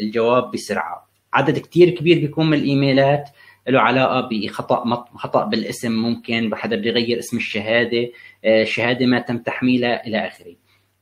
[0.00, 1.01] الجواب بسرعة.
[1.34, 3.28] عدد كتير كبير بيكون من الإيميلات
[3.68, 8.10] له علاقة بخطأ خطأ بالاسم ممكن حدا بده يغير اسم الشهادة
[8.44, 10.54] آه، ما تم تحميلها إلى آخره.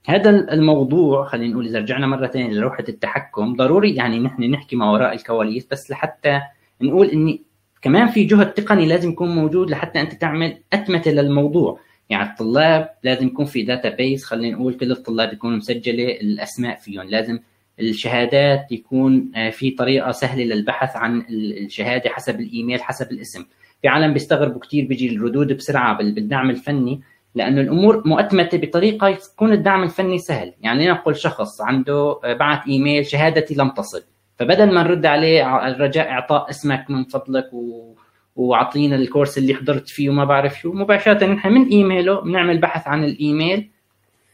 [0.07, 4.91] هذا الموضوع خلينا نقول إذا رجعنا مرة ثانية للوحة التحكم ضروري يعني نحن نحكي ما
[4.91, 6.41] وراء الكواليس بس لحتى
[6.83, 7.43] نقول اني
[7.83, 11.81] كمان في جهد تقني لازم يكون موجود لحتى أنت تعمل أتمتة للموضوع.
[12.11, 17.39] يعني الطلاب لازم يكون في database خلينا نقول كل الطلاب يكونوا مسجلة الأسماء فيهم لازم
[17.81, 23.45] الشهادات يكون آه، في طريقة سهلة للبحث عن الشهادة حسب الإيميل حسب الاسم.
[23.83, 27.01] في عالم بيستغربوا كثير بيجي الردود بسرعة بالدعم الفني
[27.35, 30.53] لأنه الأمور مؤتمتة بطريقة يكون الدعم الفني سهل.
[30.61, 34.03] يعني لنقل شخص عنده آه، بعت إيميل شهادتي لم تصل.
[34.37, 37.95] فبدل ما نرد عليه رجاء إعطاء اسمك من فضلك و...
[38.37, 43.05] وأعطينا الكورس اللي حضرت فيه وما بعرف شو مباشرة نحن من إيميله بنعمل بحث عن
[43.05, 43.71] الإيميل.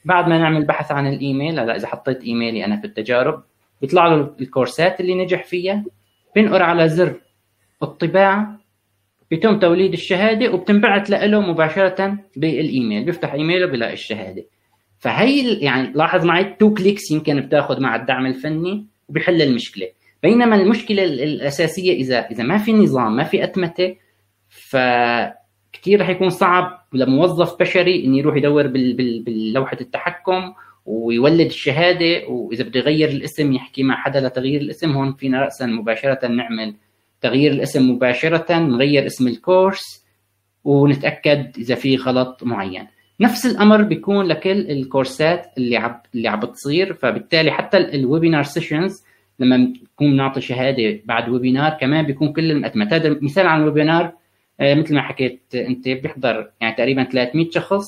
[0.06, 3.42] بعد ما نعمل بحث عن الإيميل هلا إذا حطيت إيميلي أنا في التجارب
[3.80, 5.84] بيطلع له الكورسات اللي نجح فيها
[6.36, 7.14] بنقر على زر
[7.82, 8.58] الطباعة
[9.30, 14.44] بيتم توليد الشهادة وبتنبعث له مباشرة بالإيميل بيفتح إيميله بيلاقي الشهادة.
[14.98, 19.88] فهي يعني لاحظ معي two clicks يمكن بتاخذ مع الدعم الفني وبيحل المشكلة.
[20.22, 23.96] بينما المشكلة الأساسية اذا إذا ما في نظام ما في أتمتة
[25.86, 28.66] فكثير رح يكون صعب لموظف بشري إنه يروح يدور
[29.26, 30.52] بلوحه التحكم
[30.86, 34.92] ويولد الشهادة وإذا بده يغير الاسم يحكي مع حدا لتغيير الاسم.
[34.92, 36.74] هون فينا راسا مباشرة نعمل
[37.20, 40.04] تغيير الاسم مباشرة نغير اسم الكورس
[40.64, 42.86] ونتأكد إذا في غلط معين.
[43.20, 46.94] نفس الأمر بيكون لكل الكورسات اللي عم اللي عم بتصير.
[46.94, 49.04] فبالتالي حتى ال webinar sessions
[49.38, 54.12] لما نكون بنعطي شهادة بعد webinar كمان بيكون كل المقدمات هذا مثال عن ال webinar
[54.60, 57.84] مثل ما حكيت أنت بيحضر يعني تقريبا 300 شخص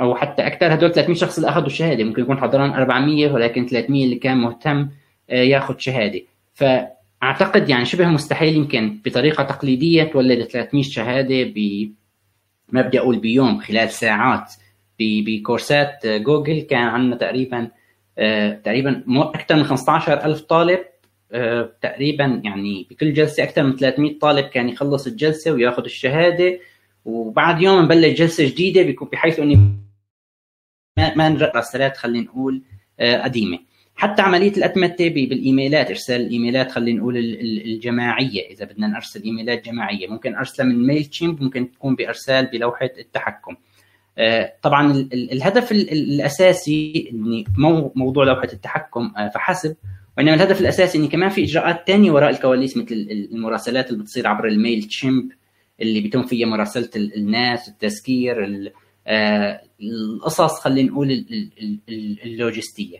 [0.00, 0.74] أو حتى أكثر.
[0.74, 4.88] هدول 300 شخص اللي أخذوا الشهاده ممكن يكون حضران 400 ولكن 300 اللي كان مهتم
[5.30, 6.20] آه، ياخذ شهادة.
[6.54, 11.88] فأعتقد يعني شبه مستحيل يمكن بطريقة تقليدية تولد 300 شهادة ب
[12.68, 14.52] ما بدي أقول بيوم خلال ساعات.
[15.00, 17.68] بكورسات جوجل كان عندنا تقريبا
[18.18, 20.84] آه، تقريبا أكثر من 15000 طالب آه،
[21.82, 26.60] تقريبا يعني بكل جلسة أكثر من 300 طالب كان يخلص الجلسة وياخذ الشهادة.
[27.04, 29.54] وبعد يوم نبلش جلسة جديدة بيكون بحيث إني
[30.98, 32.62] ما ما رسالات خلينا نقول
[33.00, 33.58] آه، قديمة.
[33.96, 38.50] حتى عملية الأتمتة بالإيميلات إرسال الإيميلات خلينا نقول الجماعية.
[38.50, 43.56] إذا بدنا نرسل إيميلات جماعية ممكن أرسلها من ميل تشيمب ممكن تكون بإرسال بلوحة التحكم.
[44.18, 47.10] آه، طبعا الهدف الأساسي
[47.94, 49.76] موضوع لوحة التحكم آه، فحسب
[50.18, 54.48] وإنما الهدف الأساسي اني كمان في إجراءات ثانية وراء الكواليس مثل المراسلات اللي بتصير عبر
[54.48, 55.32] ال Mailchimp
[55.80, 58.72] اللي بيتم فيها مراسلة الناس التذكير
[59.06, 61.24] آه، القصص خلينا نقول
[62.24, 62.98] اللوجستية.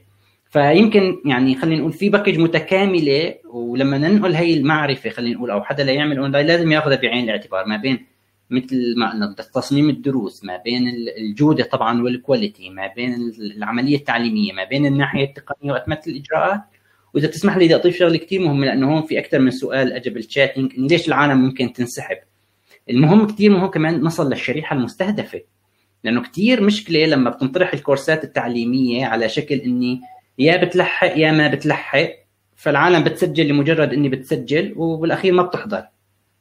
[0.50, 5.84] فيمكن يعني خلينا نقول في package متكاملة ولما ننقل هي المعرفة خلينا نقول أو حدا
[5.84, 8.06] ليعمل أونلاين لازم ياخذها بعين الاعتبار ما بين
[8.50, 14.64] مثل ما قلنا تصميم الدروس ما بين الجودة طبعا والكواليتي ما بين العملية التعليمية ما
[14.64, 16.60] بين الناحية التقنية واتمه الاجراءات
[17.14, 20.10] وإذا تسمح لي بدي أضيف شغلة كثير مهمة لأنه هون في أكثر من سؤال اجى
[20.10, 22.16] بالشاتنج ليش العالم ممكن تنسحب؟
[22.90, 25.40] المهم كثير مهم كمان نصل للشريحة المستهدفة
[26.04, 30.00] لأنه كثير مشكلة لما بتنطرح الكورسات التعليمية على شكل إني
[30.38, 32.08] يا بتلحق يا ما بتلحق
[32.56, 35.84] فالعالم بتسجل لمجرد إني بتسجل وبالأخير ما بتحضر.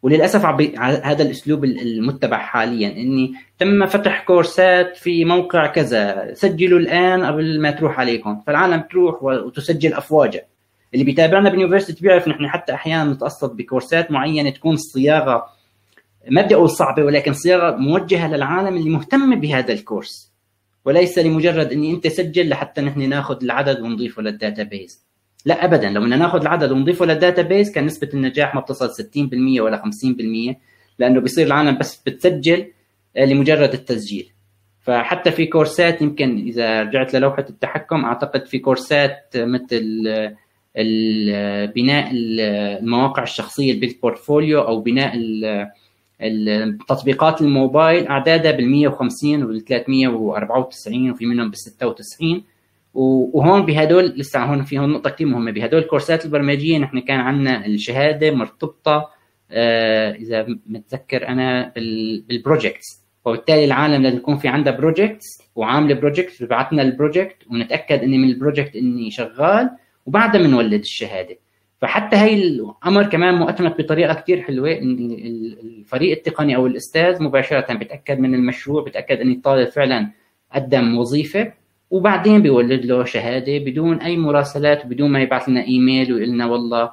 [0.03, 0.45] وللأسف
[0.79, 7.71] هذا الأسلوب المتبع حاليا إني تم فتح كورسات في موقع كذا سجلوا الآن قبل ما
[7.71, 10.41] تروح عليكم فالعالم تروح وتسجل افواجا
[10.93, 15.45] اللي بيتابعنا بال university بيعرف نحن حتى أحيانا نتقصد بكورسات معينة تكون الصياغه
[16.29, 20.33] ما بدي أقول صعبة ولكن صياغة موجهة للعالم اللي مهتم بهذا الكورس.
[20.85, 25.03] وليس لمجرد إني أنت سجل لحتى نحن ناخذ العدد ونضيفه لل database
[25.45, 25.89] لا ابدا.
[25.89, 29.83] لو بدنا ناخذ العدد ونضيفه لل database كان نسبة النجاح ما بتصل 60% ولا
[30.51, 30.55] 50%
[30.99, 32.71] لأنه بيصير العالم بس بتسجل
[33.17, 34.29] آه، لمجرد التسجيل.
[34.81, 40.07] فحتى في كورسات يمكن إذا رجعت للوحة التحكم أعتقد في كورسات مثل
[41.75, 45.13] بناء المواقع الشخصية بال portfolio أو بناء
[46.21, 52.43] التطبيقات الموبايل أعدادها بال 150 وبال 394 وفي منهم بال 96
[52.93, 55.51] وهون بهدول لسه هون في هون نقطة كثير مهمة.
[55.51, 59.09] بهدول الكورسات البرمجية نحن كان عندنا الشهادة مرتبطة
[59.51, 61.71] آه إذا متذكر أنا
[62.29, 67.37] بال projects وبالتالي العالم لازم يكون في عندها projects وعاملة project ببعث لنا ال project
[67.51, 69.69] ونتأكد إني من ال project إني شغال.
[70.05, 71.37] وبعدها بنولد الشهادة.
[71.81, 74.71] فحتى هي الأمر كمان مؤتمت بطريقة كثير حلوة.
[74.71, 75.11] إن
[75.63, 80.09] الفريق التقني أو الأستاذ مباشرة بيتاكد من المشروع بيتاكد إن الطالب فعلا
[80.55, 81.53] قدم وظيفة
[81.89, 86.91] وبعدين بيولد له شهادة بدون أي مراسلات وبدون ما يبعث لنا إيميل ويقول لنا والله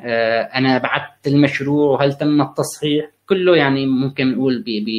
[0.00, 4.90] آه أنا بعثت المشروع وهل تم التصحيح؟ كله يعني ممكن نقول ب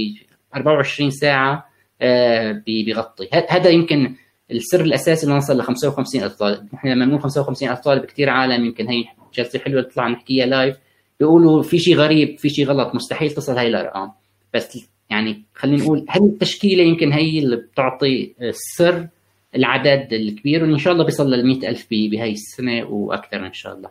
[0.55, 1.69] 24 ساعة
[2.01, 3.29] آه بيغطي.
[3.49, 4.15] هذا يمكن
[4.51, 6.67] السر الأساسي لنوصل ل 55 ألف طالب.
[6.73, 10.77] نحن لما نقول 55 ألف طالب كثير عالم يمكن هي جلسه حلوة تطلع نحكيها لايف
[11.19, 12.95] بيقولوا في شيء غريب في شيء غلط.
[12.95, 14.12] مستحيل تصل هاي الأرقام.
[14.53, 14.79] بس
[15.10, 19.07] يعني خلينا نقول هل التشكيلة يمكن هي اللي بتعطي السر
[19.55, 23.89] العدد الكبير؟ وإن شاء الله بيصل لل ألف بهي السنة وأكثر إن شاء الله.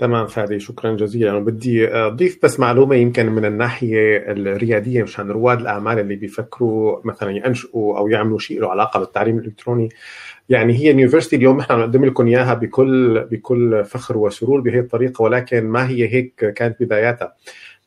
[0.00, 1.38] تمام فادي شكرا جزيلا.
[1.38, 7.98] بدي أضيف بس معلومة يمكن من الناحية الريادية مشان رواد الأعمال اللي بيفكروا مثلا ينشئوا
[7.98, 9.88] أو يعملوا شيء له علاقة بالتعليم الإلكتروني.
[10.48, 15.64] يعني هي اليونيفرستي اليوم نحن نقدم لكم إياها بكل بكل فخر وسرور بهي الطريقة ولكن
[15.64, 17.34] ما هي هيك كانت بداياتها.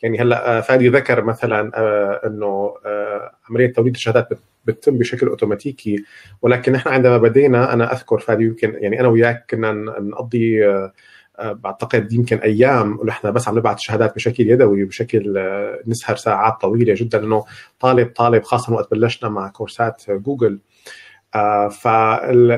[0.04, 4.30] يعني هلأ فادي ذكر مثلا آه، إنه آه، عملية توليد الشهادات
[4.66, 6.04] بتتم بشكل أوتوماتيكي
[6.42, 10.94] ولكن نحن عندما بدينا أنا أذكر فادي يمكن يعني أنا وياك كنا نقضي آه،
[11.42, 15.44] بعتقد يمكن أيام ونحن بس عم نبعث الشهادات بشكل يدوي بشكل
[15.88, 17.46] نسهر ساعات طويلة جدا انه
[17.80, 20.60] طالب طالب خاصه وقت بلشنا مع كورسات جوجل.
[21.36, 21.86] آه ف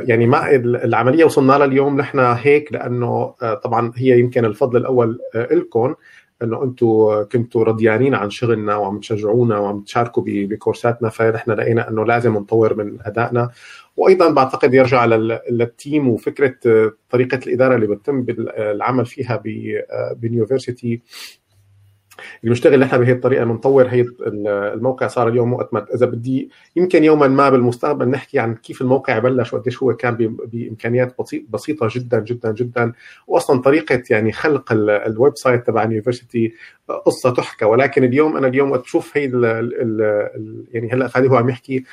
[0.07, 5.19] يعني ما العملية وصلنا لها اليوم نحن هيك لأنه آه طبعا هي يمكن الفضل الأول
[5.35, 5.95] آه لكم
[6.43, 12.33] إنه أنتم كنتوا رضيانين عن شغلنا وعم تشجعونا وعم تشاركوا بكورساتنا فنحن لقينا إنه لازم
[12.33, 13.49] نطور من أدائنا.
[13.97, 15.05] وأيضا بعتقد يرجع
[15.49, 19.43] للتيم وفكرة آه، طريقة الإدارة اللي بتتم بالعمل فيها
[22.43, 27.49] المشتغل نحن بهي الطريقة بنطور هي الموقع صار اليوم مؤتمت إذا بدي يمكن يوما ما
[27.49, 31.15] بالمستقبل نحكي عن كيف الموقع بلش وقديش هو كان بإمكانيات
[31.49, 32.93] بسيطة جدا جدا جدا.
[33.27, 36.53] واصلا طريقة يعني خلق ال website تبع ال university
[37.05, 37.65] قصة تحكى.
[37.65, 41.83] ولكن اليوم أنا اليوم وقت بشوف هي ال ال يعني هلأ خالد هو عم يحكي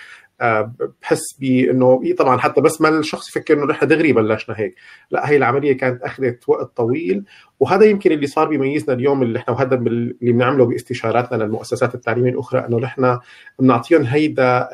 [1.03, 4.75] بحس بانه طبعا حتى بس ما الشخص يفكر إنه نحن دغري بلشنا هيك.
[5.11, 7.25] لا هي العملية كانت أخذت وقت طويل
[7.61, 12.67] وهذا يمكن اللي صار بيميزنا اليوم اللي إحنا وهذا اللي بنعمله باستشاراتنا للمؤسسات التعليمية الأخرى
[12.67, 13.19] إنه نحن
[13.59, 14.69] بنعطيهم هيدا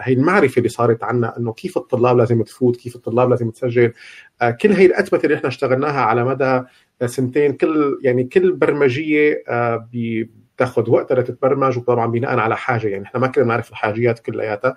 [0.00, 3.92] هي المعرفة اللي صارت عنا إنه كيف الطلاب لازم تفوت كيف الطلاب لازم تسجل.
[4.42, 6.62] آه، كل هي الأتمتة اللي إحنا اشتغلناها على مدى
[7.06, 9.88] سنتين كل يعني كل برمجية آه،
[10.56, 14.76] تاخذ وقت لتتبرمج وطبعا بناء على حاجة يعني إحنا ما كنا نعرف الحاجيات كلياتها.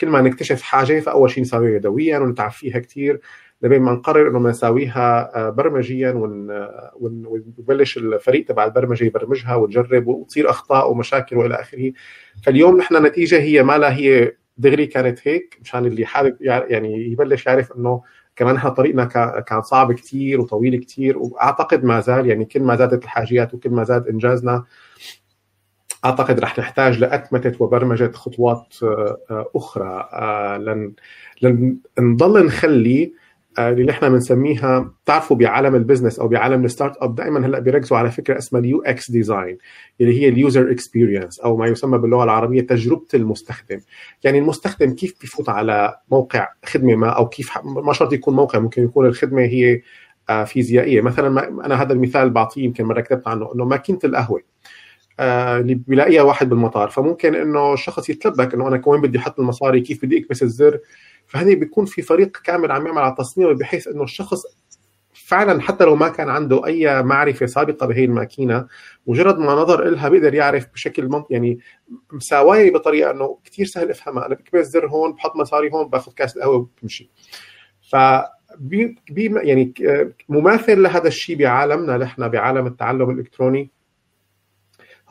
[0.00, 3.20] كل ما نكتشف حاجة فأول شيء نساويها يدويا ونتعب فيها كثير
[3.62, 6.12] لبين ما نقرر إنه بنساويها آه، برمجيا
[6.96, 11.92] ونبلش الفريق تبع البرمجة يبرمجها ونجرب وتصير أخطاء ومشاكل وإلى آخره.
[12.42, 17.46] فاليوم نحن النتيجه هي ما لا هي دغري كانت هيك مشان اللي حابب يعني يبلش
[17.46, 18.02] يعرف إنه
[18.36, 19.04] كمان إحنا طريقنا
[19.40, 23.84] كان صعب كثير وطويل كثير وأعتقد ما زال يعني كل ما زادت الحاجيات وكل ما
[23.84, 24.64] زاد إنجازنا
[26.04, 30.92] أعتقد رح نحتاج لاتمته وبرمجة خطوات آه، أخرى آه، لحتى
[32.42, 33.12] نخلي
[33.58, 38.10] اللي نحن بنسميها بتعرفوا بعالم ال business أو بعالم ال startup دائما هلأ بيركزوا على
[38.10, 39.58] فكرة اسمها ال UX design
[40.00, 43.80] اللي هي ال user experience أو ما يسمى باللغة العربية تجربة المستخدم.
[44.24, 48.84] يعني المستخدم كيف بفوت على موقع خدمة ما أو كيف ما شرط يكون موقع ممكن
[48.84, 49.80] يكون الخدمة هي
[50.46, 51.00] فيزيائية.
[51.00, 54.40] مثلا أنا هذا المثال بعطيه يمكن مرة كتبت عنه إنه ماكينة القهوة.
[54.40, 54.46] آه
[55.20, 56.90] اللي بيلاقيها واحد بالمطار.
[56.90, 60.78] فممكن إنه الشخص يتلبك إنه أنا كمان بدي أحط المصاري كيف بدي أكبس الزر؟
[61.26, 64.42] فهذه بيكون في فريق كامل عم يعمل على تصميمه بحيث إنه الشخص
[65.26, 68.66] فعلا حتى لو ما كان عنده أي معرفة سابقة بهي الماكينة
[69.06, 71.58] مجرد ما نظر لها بيقدر يعرف بشكل منط يعني
[72.12, 74.26] مساواي بطريقة إنه كثير سهل أفهمها.
[74.26, 77.10] أنا بكبس زر هون بحط مصاري هون باخذ كاس القهوة وبمشي.
[77.92, 77.96] ف
[78.58, 79.74] بي يعني
[80.28, 83.70] مماثل لهذا الشيء بعالمنا نحن بعالم التعلم الإلكتروني.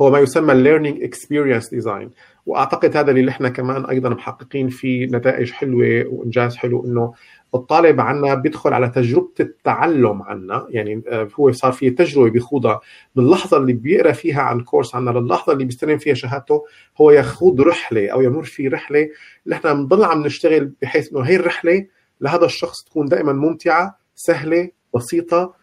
[0.02, 2.12] هو ما يسمى ال learning experience design
[2.46, 7.14] وأعتقد هذا اللي نحن كمان أيضا محققين فيه نتائج حلوة وإنجاز حلو إنه
[7.56, 10.68] الطالب عنا بيدخل على تجربة التعلم عنا.
[10.70, 11.02] يعني
[11.40, 12.80] هو صار في تجربة بيخوضها.
[13.16, 16.64] من اللحظة اللي بيقرأ فيها عن كورس عنا للحظة اللي بيستلم فيها شهادته
[17.02, 19.10] هو يخوض رحلة أو يمر في رحلة.
[19.54, 21.86] إحنا بنضل عم نشتغل بحيث إنه هي الرحلة
[22.22, 25.54] لهذا الشخص تكون دائما ممتعة سهلة بسيطة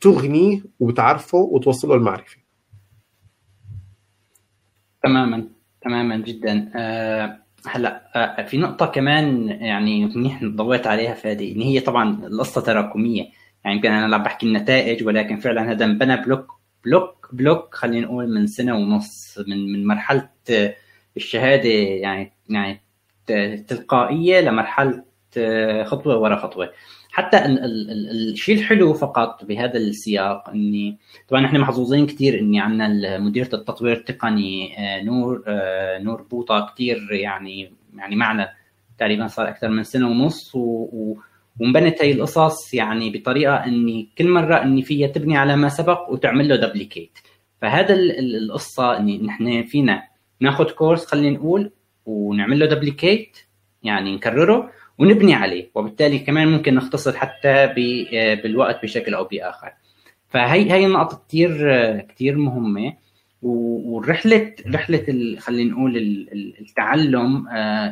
[0.00, 2.39] تغنيه وبتعرفه وتوصله المعرفة.
[5.02, 5.48] تماما
[5.82, 6.70] تماما جدا.
[6.76, 8.02] أه هلا
[8.40, 13.28] أه في نقطة كمان يعني منيح ضويت عليها فادي إن هي طبعا القصة تراكمية.
[13.64, 18.34] يعني يمكن أنا عم بحكي النتائج ولكن فعلا هذا انبنى block block block خلينا نقول
[18.34, 20.28] من سنة ونص من من مرحلة
[21.16, 22.80] الشهادة يعني يعني
[23.66, 25.04] تلقائية لمرحلة
[25.84, 26.72] خطوة ورا خطوة.
[27.12, 32.60] حتى ال ال ال الشيء الحلو فقط بهذا السياق اني طبعا إحنا محظوظين كثير إني
[32.60, 35.44] عندنا مديره التطوير التقني نور
[35.98, 38.52] نور بوطة كثير يعني يعني معنا.
[38.98, 41.16] تقريبا صار أكثر من سنة ونص و
[41.60, 46.48] وانبنت هي القصص يعني بطريقة إني كل مرة إني فيها تبني على ما سبق وتعمل
[46.48, 47.18] له دبليكيت
[47.62, 50.02] فهذا القصة إني نحن فينا
[50.40, 51.70] ناخذ كورس خلينا نقول
[52.06, 53.38] ونعمل له دبليكيت
[53.82, 54.70] يعني نكرره.
[55.00, 57.66] ونبني عليه وبالتالي كمان ممكن نختصر حتى
[58.42, 59.72] بالوقت بشكل أو بآخر.
[60.28, 61.50] فهي هي النقطه كثير
[62.00, 62.92] كثير مهمة
[63.42, 65.96] والرحله رحلة خلينا نقول
[66.60, 67.46] التعلم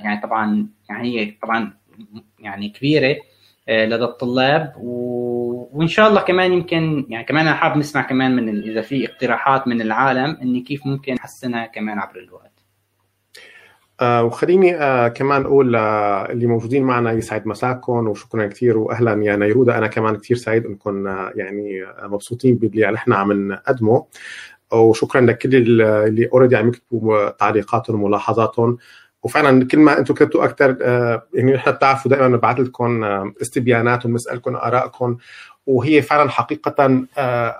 [0.04, 1.72] يعني طبعا يعني هي طبعا
[2.40, 3.16] يعني كبيرة
[3.68, 8.80] لدى الطلاب وإن شاء الله كمان يمكن يعني كمان أنا حابب نسمع كمان من إذا
[8.80, 12.47] في اقتراحات من العالم إني كيف ممكن نحسنها كمان عبر الوقت.
[14.00, 19.24] آه وخليني آه كمان أقول آه اللي موجودين معنا يسعد مساكم وشكرا كثير واهلا.
[19.24, 24.04] يا نيرودا أنا كمان كثير سعيد إنكم آه يعني مبسوطين باللي نحن عم نقدمه.
[24.72, 28.78] وشكرا لكل اللي already عم يكتبوا تعليقاتهم وملاحظاتهم.
[29.22, 30.76] وفعلا كل ما أنتم كتبتوا أكثر
[31.34, 33.04] يعني نحن بتعرفوا دائما بنبعث لكم
[33.42, 35.16] استبيانات وبنسالكم آرائكم.
[35.68, 37.06] وهي فعلا حقيقه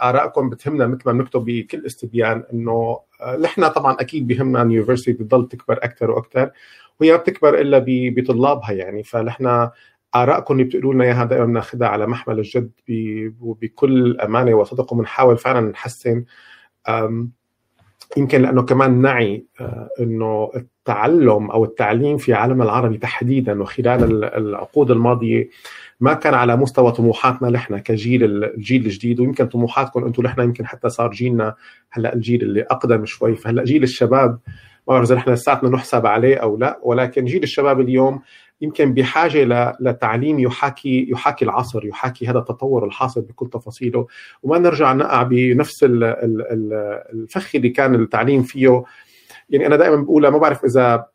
[0.08, 3.00] آرائكم بتهمنا مثل ما بنكتب بكل استبيان إنه
[3.40, 6.50] نحن طبعا أكيد بهمنا ال university بتضل تكبر أكثر وأكثر
[7.00, 9.02] وهي ما بتكبر إلا بطلابها يعني.
[9.02, 9.68] فنحن
[10.16, 12.70] آرائكم اللي بتقولوا لنا إياها دائما بناخذها على محمل الجد
[13.40, 16.24] وبكل أمانة وصدق وبنحاول فعلا نحسن
[18.16, 19.44] يمكن لأنه كمان نعي
[20.00, 25.48] إنه التعلم أو التعليم في عالمنا العربي تحديدا وخلال العقود الماضية
[26.00, 30.88] ما كان على مستوى طموحاتنا نحن كجيل الجيل الجديد ويمكن طموحاتكم أنتم نحن يمكن حتى
[30.88, 31.54] صار جيلنا
[31.90, 33.34] هلأ الجيل اللي أقدم شوي.
[33.34, 34.30] فهلأ جيل الشباب
[34.88, 38.20] ما بعرف إذا نحن لساتنا نحسب عليه أو لا ولكن جيل الشباب اليوم
[38.60, 39.44] يمكن بحاجة
[39.80, 44.06] لتعليم يحاكي يحاكي العصر يحاكي هذا التطور الحاصل بكل تفاصيله.
[44.42, 45.84] وما نرجع نقع بنفس
[47.12, 48.84] الفخ اللي كان التعليم فيه.
[49.50, 51.06] يعني أنا دائما بقولها ما بعرف إذا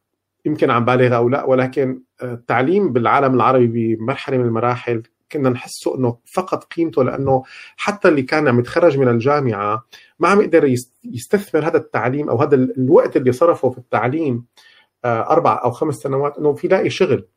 [0.46, 6.18] يمكن عم بالغ أو لا ولكن التعليم بالعالم العربي بمرحلة من المراحل كنا نحسه إنه
[6.26, 7.44] فقط قيمته لأنه
[7.78, 9.86] حتى اللي كان عم يتخرج من الجامعة
[10.20, 14.46] ما عم يقدر يستثمر هذا التعليم أو هذا الوقت اللي صرفه في التعليم
[15.06, 17.28] أربع أو خمس سنوات إنه في لاقي شغل.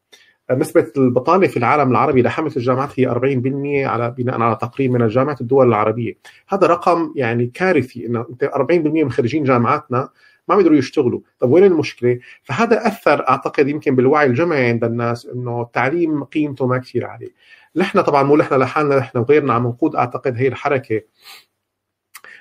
[0.50, 5.40] نسبة البطالة في العالم العربي لحملة الجامعات هي 40% على بناء على تقرير من الجامعات
[5.40, 6.18] الدول العربية.
[6.48, 10.08] هذا رقم يعني كارثي إنه أنت 40% من خريجين جامعاتنا
[10.48, 11.20] ما بيقدروا يشتغلوا.
[11.38, 16.78] طب وين المشكلة؟ فهذا أثر أعتقد يمكن بالوعي الجمعي عند الناس إنه التعليم قيمته ما
[16.78, 17.30] كثير عاليه
[17.76, 21.00] نحن طبعا مو نحن لحالنا نحن وغيرنا عم نقود أعتقد هي الحركة.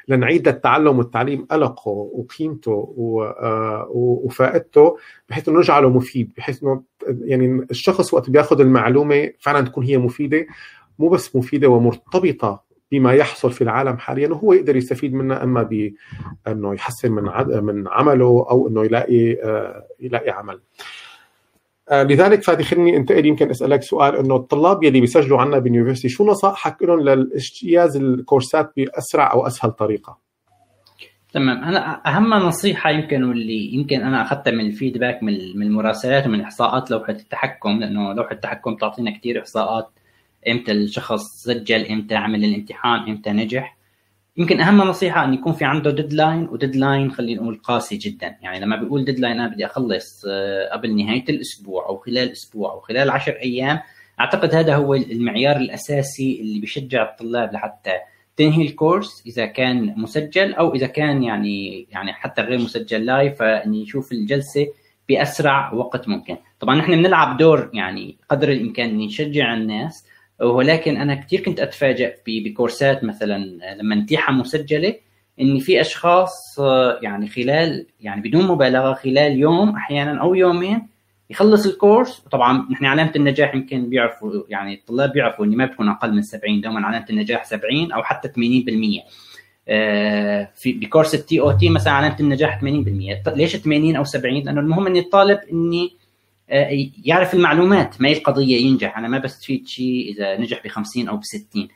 [0.07, 2.93] لنعيد التعلم والتعليم قلقه وقيمته
[3.95, 4.97] وفائدته
[5.29, 10.45] بحيث إنه نجعله مفيد بحيث إنه يعني الشخص وقت بياخذ المعلومة فعلا تكون هي مفيدة
[10.99, 16.73] مو بس مفيدة ومرتبطة بما يحصل في العالم حاليا وهو يقدر يستفيد منها إما بانه
[16.73, 17.23] يحسن من
[17.63, 19.37] من عمله أو إنه يلاقي
[19.99, 20.59] يلاقي عمل.
[21.89, 26.25] آه لذلك فادي خليني انتقل يمكن أسألك سؤال إنه الطلاب يلي بيسجلوا عنا باليونيفرستي شو
[26.25, 30.17] نصائحك لهم لاجتياز الكورسات بأسرع أو أسهل طريقة؟
[31.33, 36.41] تمام أنا أهم نصيحة يمكن واللي يمكن أنا أخذتها من ال feedback من المراسلات ومن
[36.41, 39.89] إحصاءات لوحة التحكم لأنه لوحة التحكم تعطينا كثير إحصاءات
[40.47, 43.74] إمتى الشخص سجل إمتى عمل الامتحان إمتى نجح
[44.37, 48.35] يمكن أهم نصيحة إن يكون في عنده deadline و deadline خلينا نقول قاسي جدا.
[48.41, 52.79] يعني لما بيقول deadline أنا بدي أخلص آه، قبل نهاية الأسبوع أو خلال أسبوع أو
[52.79, 53.79] خلال 10 أيام
[54.19, 57.91] أعتقد هذا هو المعيار الأساسي اللي بيشجع الطلاب لحتى
[58.37, 63.81] تنهي الكورس إذا كان مسجل أو إذا كان يعني يعني حتى غير مسجل لايف فاني
[63.81, 64.67] يشوف الجلسة
[65.09, 66.37] بأسرع وقت ممكن.
[66.59, 70.05] طبعا نحن بنلعب دور يعني قدر الإمكان نشجع الناس
[70.41, 73.37] ولكن أنا كثير كنت اتفاجئ بكورسات مثلا
[73.81, 74.95] لما نتيحها مسجلة
[75.41, 76.59] ان في أشخاص
[77.01, 80.87] يعني خلال يعني بدون مبالغة خلال يوم أحيانا أو يومين
[81.29, 82.19] يخلص الكورس.
[82.31, 86.61] طبعا نحن علامة النجاح يمكن بيعرفوا يعني الطلاب بيعرفوا إني ما بتكون أقل من 70
[86.61, 89.03] دوما علامة النجاح 70 أو حتى 80%
[89.67, 92.63] آه، في ب course ال TOT مثلا علامة النجاح 80%
[93.35, 96.04] ليش 80 أو 70 لأنه المهم إني الطالب إني آه،
[97.05, 98.97] يعرف المعلومات ما هي القضية ينجح.
[98.97, 101.67] أنا ما بستفيد شيء إذا نجح ب 50 أو ب 60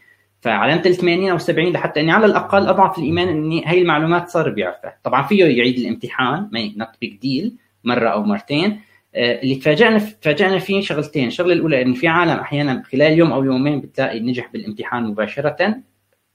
[0.42, 4.50] فعلامه ال 80 أو 70 لحتى إني على الأقل أضعف الإيمان إني هي المعلومات صار
[4.50, 4.98] بيعرفها.
[5.04, 8.82] طبعا فيه يعيد الامتحان ما not big deal مرة أو مرتين.
[9.16, 11.28] آه، اللي تفاجئنا تفاجئنا فيه شغلتين.
[11.28, 15.76] الشغلة الأولى إنه في عالم أحيانا خلال يوم أو يومين بتلاقي نجح بالامتحان مباشرة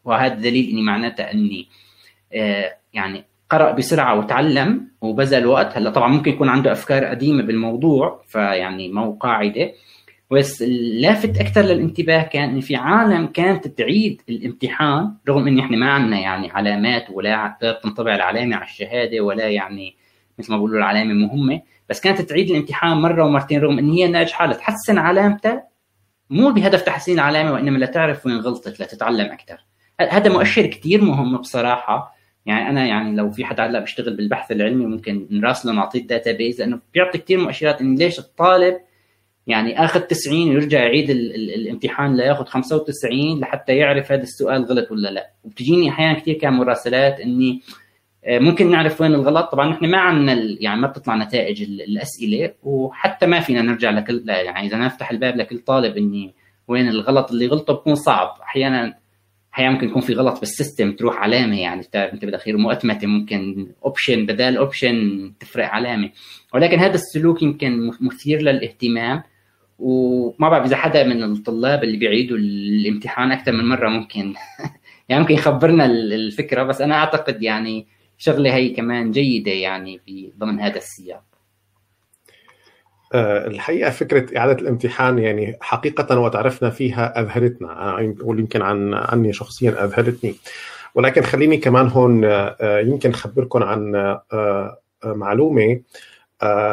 [0.05, 1.68] وهذا دليل إني معناته إني
[2.32, 5.76] آه، يعني قرأ بسرعة وتعلم وبذل وقت.
[5.76, 9.72] هلا طبعا ممكن يكون عنده أفكار قديمة بالموضوع فيعني ما هو قاعدة.
[10.30, 15.90] بس اللافت أكثر للانتباه كان إن في عالم كانت تعيد الامتحان رغم إن إحنا ما
[15.90, 19.97] عندنا يعني علامات ولا تنطبع العلامة على الشهادة ولا يعني
[20.38, 21.61] مثل ما بقولوا العلامة مهمة.
[21.88, 24.47] بس كانت تعيد الامتحان مرة ومرتين رغم إن هي ناجحة.
[24.47, 25.64] لتحسن علامتها
[26.30, 29.64] مو بهدف تحسين العلامة وإنما لتعرف وين غلطت لتتعلم أكثر.
[30.01, 32.14] هذا مؤشر كثير مهم بصراحة.
[32.47, 36.61] يعني أنا يعني لو في حدا هلا بيشتغل بالبحث العلمي ممكن نراسله نعطيه ال database
[36.61, 38.76] لأنه بيعطي كثير مؤشرات انه ليش الطالب
[39.47, 44.90] يعني اخذ 90 ويرجع يعيد ال ال الامتحان لياخذ 95 لحتى يعرف هذا السؤال غلط
[44.90, 45.30] ولا لا.
[45.45, 47.62] وبتجيني أحيانا كثير كان مراسلات إني
[48.24, 49.53] آه، ممكن نعرف وين الغلط.
[49.53, 54.66] طبعا نحن ما عندنا يعني ما بتطلع نتائج الأسئلة وحتى ما فينا نرجع لكل يعني
[54.66, 56.34] إذا نفتح الباب لكل طالب إني
[56.68, 58.36] وين الغلط اللي غلطه بكون صعب.
[58.42, 58.95] أحيانا
[59.55, 64.27] أحيانا ممكن يكون في غلط بال system تروح علامة يعني أنت بالأخير مؤتمتة ممكن option
[64.27, 66.11] بدال option تفرق علامة.
[66.55, 69.23] ولكن هذا السلوك يمكن مثير للاهتمام.
[69.79, 74.35] وما بعرف إذا حدا من الطلاب اللي بيعيدوا الامتحان أكثر من مرة ممكن
[75.09, 76.63] يعني ممكن يخبرنا الفكرة.
[76.63, 77.87] بس أنا أعتقد يعني
[78.19, 81.34] شغلة هي كمان جيدة يعني في ضمن هذا السياق.
[83.15, 87.97] الحقيقة فكرة إعادة الامتحان يعني حقيقة وتعرفنا فيها أذهلتنا.
[88.23, 90.35] يمكن عن عني شخصيا أذهلتني.
[90.95, 93.95] ولكن خليني كمان هون آه، يمكن أخبركم عن
[94.33, 95.81] آه، معلومة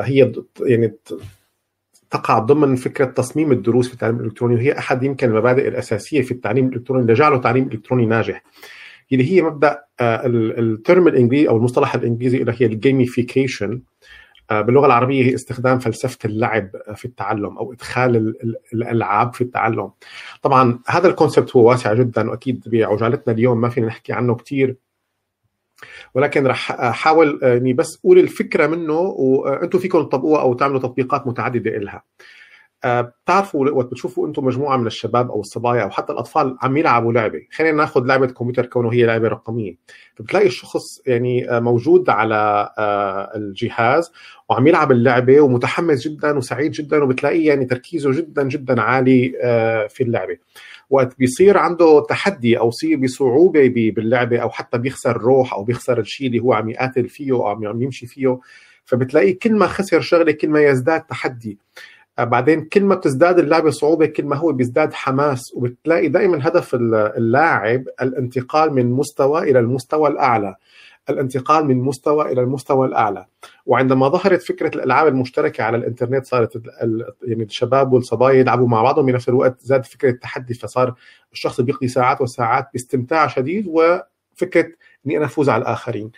[0.03, 0.31] هي
[0.61, 0.93] يعني
[2.11, 6.67] تقع ضمن فكرة تصميم الدروس في التعليم الإلكتروني وهي أحد يمكن المبادئ الأساسية في التعليم
[6.67, 8.43] الإلكتروني اللي جعله تعليم إلكتروني ناجح.
[9.11, 13.90] اللي هي مبدأ ال term الإنجليزي أو المصطلح الإنجليزي اللي هي ال gamification آه،
[14.51, 18.35] باللغة العربية هي استخدام فلسفة اللعب في التعلم أو إدخال
[18.73, 19.91] الألعاب في التعلم.
[20.41, 24.75] طبعا هذا الكونسبت هو واسع جدا وأكيد بعجالتنا اليوم ما فينا نحكي عنه كثير
[26.15, 31.71] ولكن رح أحاول إني بس أقول الفكرة منه وأنتم فيكم تطبقوها أو تعملوا تطبيقات متعددة
[31.71, 32.03] لها.
[32.85, 37.41] بتعرفوا وقت بتشوفوا أنتم مجموعة من الشباب أو الصبايا أو حتى الأطفال عم يلعبوا لعبة.
[37.51, 39.75] خلينا ناخذ لعبة كمبيوتر كونه هي لعبة رقمية.
[40.15, 44.11] فبتلاقي الشخص يعني آه، موجود على آه، الجهاز
[44.49, 50.03] وعم يلعب اللعبة ومتحمس جدا وسعيد جدا وبتلاقيه يعني تركيزه جدا جدا عالي آه، في
[50.03, 50.37] اللعبة.
[50.89, 56.27] وقت بيصير عنده تحدي أو يصير بصعوبة باللعبة أو حتى بيخسر روح أو بيخسر الشيء
[56.27, 58.39] اللي هو عم يقاتل فيه أو عم يمشي فيه
[58.85, 61.57] فبتلاقيه كل ما خسر شغلة كل ما يزداد تحدي.
[62.19, 67.83] بعدين كل ما بتزداد اللعبة صعوبة كل ما هو بيزداد حماس وبتلاقي دائما هدف اللاعب
[68.01, 70.55] الانتقال من مستوى إلى المستوى الأعلى.
[71.09, 73.25] الانتقال من مستوى إلى المستوى الأعلى.
[73.65, 76.61] وعندما ظهرت فكرة الألعاب المشتركة على الإنترنت صارت
[77.23, 80.95] يعني الشباب والصبايا يلعبوا مع بعضهم بنفس الوقت زاد فكرة التحدي فصار
[81.33, 84.71] الشخص بيقضي ساعات وساعات باستمتاع شديد وفكرة
[85.05, 86.11] إني أنا أفوز على الآخرين.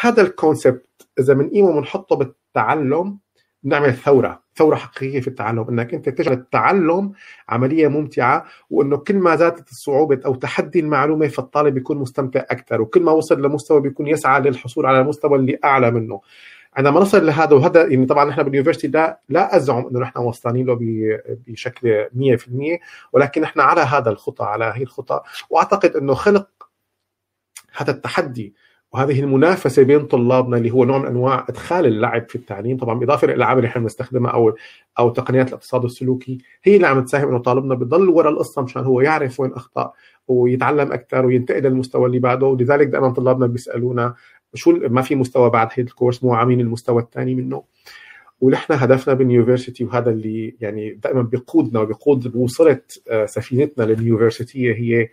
[0.00, 0.86] هذا الكونسبت
[1.18, 3.18] إذا بنقيمه وبنحطه بالتعلم
[3.62, 7.12] بنعمل ثورة ثورة حقيقية في التعلم إنك أنت تجعل التعلم
[7.48, 13.02] عملية ممتعة وإنه كل ما زادت الصعوبة أو تحدي المعلومة فالطالب بيكون مستمتع أكثر وكل
[13.02, 16.20] ما وصل لمستوى بيكون يسعى للحصول على المستوى اللي أعلى منه.
[16.76, 20.78] عندما نصل لهذا وهذا يعني طبعا نحن باليونيفرستي لا لا أزعم إنه نحن وصلانين له
[21.46, 22.78] بشكل 100%
[23.12, 26.48] ولكن نحن على هذا الخطى على هي الخطى وأعتقد إنه خلق
[27.76, 28.54] هذا التحدي
[28.92, 32.76] وهذه المنافسة بين طلابنا اللي هو نوع من أنواع إدخال اللعب في التعليم.
[32.76, 34.54] طبعا بالاضافه إلى الالعاب اللي إحنا بنستخدمها أو
[34.98, 39.00] أو تقنيات الاقتصاد السلوكي هي اللي عم تساهم إنه طالبنا بضل ورا القصة مشان هو
[39.00, 39.92] يعرف وين أخطأ
[40.28, 42.46] ويتعلم أكثر وينتقل للمستوى اللي بعده.
[42.46, 44.14] ولذلك دائما طلابنا بيسألونا
[44.54, 47.62] شو ما في مستوى بعد هيدا ال course مو عاملين المستوى الثاني منه.
[48.40, 54.74] ونحن هدفنا بال university وهذا اللي يعني دائما بيقودنا وبيقود وصلت آه، سفينتنا لل university
[54.74, 55.08] هي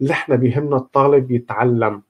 [0.00, 2.02] نحن بيهمنا الطالب يتعلم.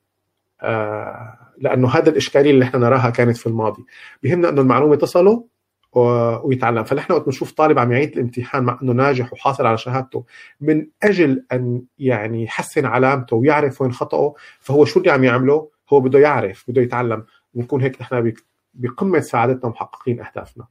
[1.59, 3.85] لأنه هذا الإشكالية اللي إحنا نراها كانت في الماضي.
[4.23, 5.45] بيهمنا أنه المعلومة تصله
[5.93, 6.85] ويتعلم.
[6.85, 10.25] فنحن وقت بنشوف طالب عم يعيد الامتحان مع إنه ناجح وحاصل على شهادته
[10.61, 16.01] من أجل أن يعني يحسن علامته ويعرف وين خطأه فهو شو اللي عم يعمله؟ هو
[16.01, 17.25] بده يعرف بده يتعلم.
[17.55, 18.33] بنكون هيك نحن
[18.75, 20.65] بقمة سعادتنا ومحققين أهدافنا.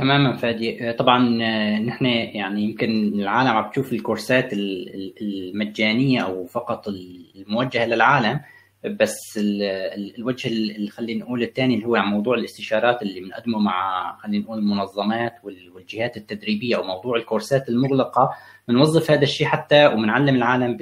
[0.00, 0.92] تماما فادي.
[0.92, 1.18] طبعا
[1.78, 2.90] نحن يعني يمكن
[3.20, 4.48] العالم عم تشوف الكورسات
[5.22, 6.88] المجانية أو فقط
[7.36, 8.40] الموجهة للعالم
[8.84, 9.38] بس
[10.18, 14.58] الوجه اللي خلينا نقول الثاني اللي هو عن موضوع الاستشارات اللي بنقدمه مع خلينا نقول
[14.58, 15.34] المنظمات
[15.74, 18.30] والجهات التدريبية أو موضوع الكورسات المغلقة
[18.68, 20.76] بنوظف هذا الشيء حتى وبنعلم العالم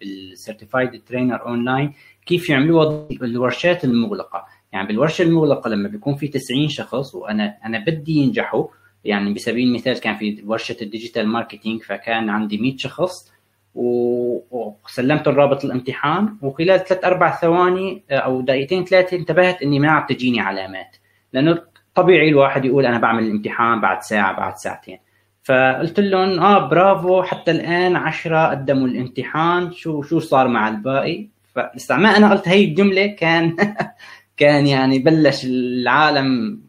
[0.00, 1.92] بال certified trainer online
[2.26, 4.46] كيف يعملوا الورشات المغلقة.
[4.72, 8.66] يعني بالورشة المغلقة لما بيكون في 90 شخص وأنا أنا بدي ينجحوا
[9.04, 13.32] يعني بسبيل المثال كان في ورشة ال digital marketing فكان عندي 100 شخص
[13.74, 20.40] وسلمت الرابط الامتحان وخلال ثلاث أربع ثواني أو دقيقتين ثلاثة انتبهت إني ما عم تجيني
[20.40, 20.96] علامات.
[21.32, 21.62] لأنه
[21.94, 24.98] طبيعي الواحد يقول أنا بعمل الامتحان بعد ساعة بعد ساعتين.
[25.42, 31.96] فقلت لهم آه برافو حتى الآن عشرة قدموا الامتحان شو شو صار مع الباقي؟ فلسه
[31.96, 33.56] ما أنا قلت هي الجملة كان
[34.40, 36.60] كان يعني بلش العالم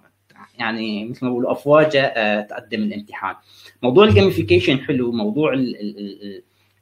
[0.59, 3.35] يعني مثل ما بقولوا أفواجا آه، تقدم الامتحان.
[3.83, 5.53] موضوع ال gamification حلو موضوع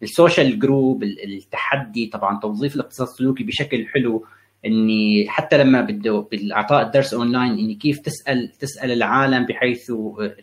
[0.04, 4.26] ال social group التحدي طبعا توظيف الاقتصاد السلوكي بشكل حلو
[4.66, 9.92] إني حتى لما بده باعطاء الدرس اونلاين إني كيف تسأل تسأل العالم بحيث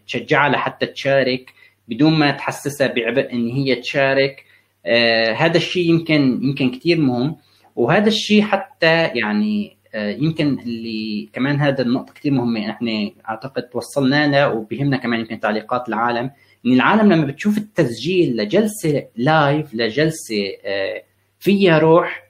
[0.06, 1.52] تشجعها لحتى تشارك
[1.88, 4.44] بدون ما تحسسها بعبء إن هي تشارك.
[4.86, 7.36] آه هذا الشيء يمكن يمكن كثير مهم.
[7.76, 12.70] وهذا الشيء حتى يعني آه يمكن اللي كمان هذا النقطة كثير مهمة.
[12.70, 16.30] إحنا أعتقد توصلنا لها وبهمنا كمان يمكن تعليقات العالم.
[16.66, 21.02] إن العالم لما بتشوف التسجيل لجلسة لايف لجلسة آه
[21.38, 22.22] فيها روح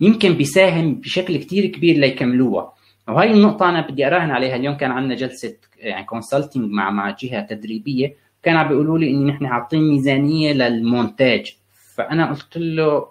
[0.00, 2.72] يمكن بيساهم بشكل كتير كبير ليكملوها.
[3.08, 4.56] وهي النقطة أنا بدي أراهن عليها.
[4.56, 8.14] اليوم كان عندنا جلسة يعني consulting مع مع جهة تدريبية.
[8.42, 11.56] كان عم بيقولوا لي إن نحن حاطين ميزانية للمونتاج.
[11.94, 13.06] فأنا قلت له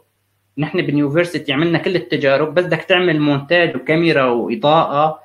[0.62, 5.20] نحن بال university عملنا كل التجارب بس بدك تعمل مونتاج وكاميرا وإضاءة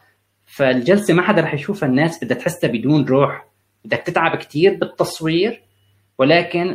[0.47, 3.47] فالجلسة ما حدا رح يشوفها الناس بدها تحسها بدون روح.
[3.84, 5.62] بدك تتعب كتير بالتصوير
[6.18, 6.70] ولكن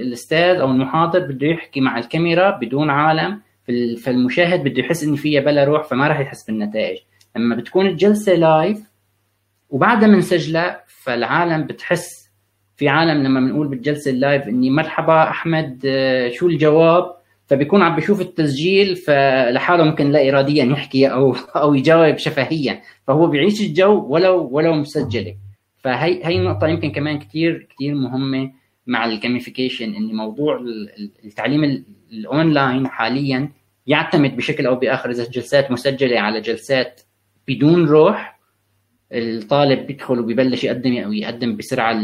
[0.00, 3.40] الأستاذ أو المحاضر بده يحكي مع الكاميرا بدون عالم.
[4.04, 6.98] فالمشاهد بده يحس ان فيها بلا روح فما راح يحس بالنتائج.
[7.36, 8.78] لما بتكون الجلسة live
[9.70, 12.24] وبعدها بنسجلها فالعالم بتحس.
[12.76, 17.96] في عالم لما بنقول بالجلسة ال live إني مرحبا أحمد آه، شو الجواب؟ فبيكون عم
[17.96, 22.82] بيشوف التسجيل فلحاله ممكن لا اراديا يحكي أو أو يجاوب شفهيا.
[23.06, 25.36] فهو بيعيش الجو ولو ولو مسجلة.
[25.78, 28.52] فهي هي النقطه يمكن كمان كثير كثير مهمة
[28.86, 30.64] مع ال gamification إن موضوع
[31.24, 33.52] التعليم الاونلاين حاليا
[33.86, 35.10] يعتمد بشكل أو بآخر.
[35.10, 37.00] إذا جلسات مسجلة على جلسات
[37.48, 38.38] بدون روح
[39.12, 42.00] الطالب بيدخل وبيبلش يقدم أو يقدم بسرعة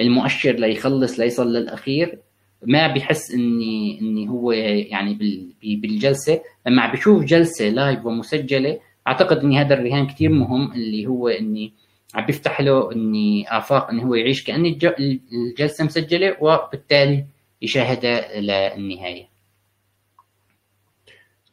[0.00, 2.18] المؤشر ليخلص ليصل للأخير.
[2.62, 5.18] ما بيحس اني إني هو يعني
[5.62, 6.40] بالجلسة.
[6.66, 11.72] لما بيشوف جلسة live ومسجلة أعتقد إني هذا الرهان كثير مهم اللي هو إني
[12.14, 14.76] عم بيفتح له إني آفاق إنه هو يعيش كان
[15.32, 17.24] الجلسة مسجلة وبالتالي
[17.62, 19.30] يشاهدها للنهاية.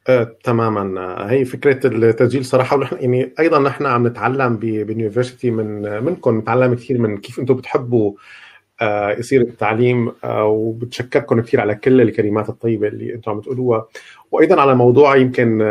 [0.09, 1.15] آه، تماما.
[1.31, 7.17] هي فكرة التسجيل صراحة يعني أيضا نحن عم نتعلم باليونيفرستي من منكم نتعلم كثير من
[7.17, 8.15] كيف أنتم بتحبوا آه،
[9.19, 13.87] يصير التعليم آه، وبتشكركم كثير على كل الكلمات الطيبة اللي أنتم عم تقولوها.
[14.31, 15.61] وأيضا على موضوع يمكن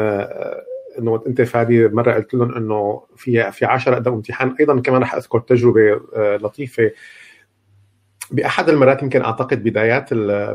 [0.98, 4.54] إنه أنت فادي مرة قلت لهم إنه في في 10 قدموا امتحان.
[4.60, 6.90] أيضا كمان رح أذكر تجربة لطيفة.
[8.30, 10.14] بأحد المرات يمكن أعتقد بدايات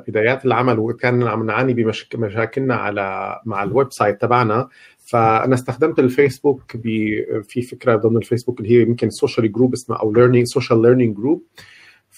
[0.09, 1.73] بدايات العمل وكان عم نعاني
[2.13, 4.67] بمشاكلنا على مع ال website تبعنا.
[5.05, 6.71] فأنا استخدمت الفيسبوك
[7.47, 11.43] في فكرة ضمن الفيسبوك اللي هي يمكن social group اسمها أو learning social learning group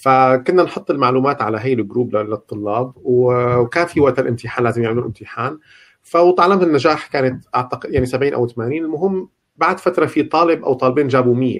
[0.03, 5.59] فكنا نحط المعلومات على هي ال group للطلاب وكان في وقت الامتحان لازم يعملوا امتحان.
[6.01, 11.07] فطالما النجاح كانت اعتقد يعني 70 أو 80 المهم بعد فترة في طالب أو طالبين
[11.07, 11.59] جابوا 100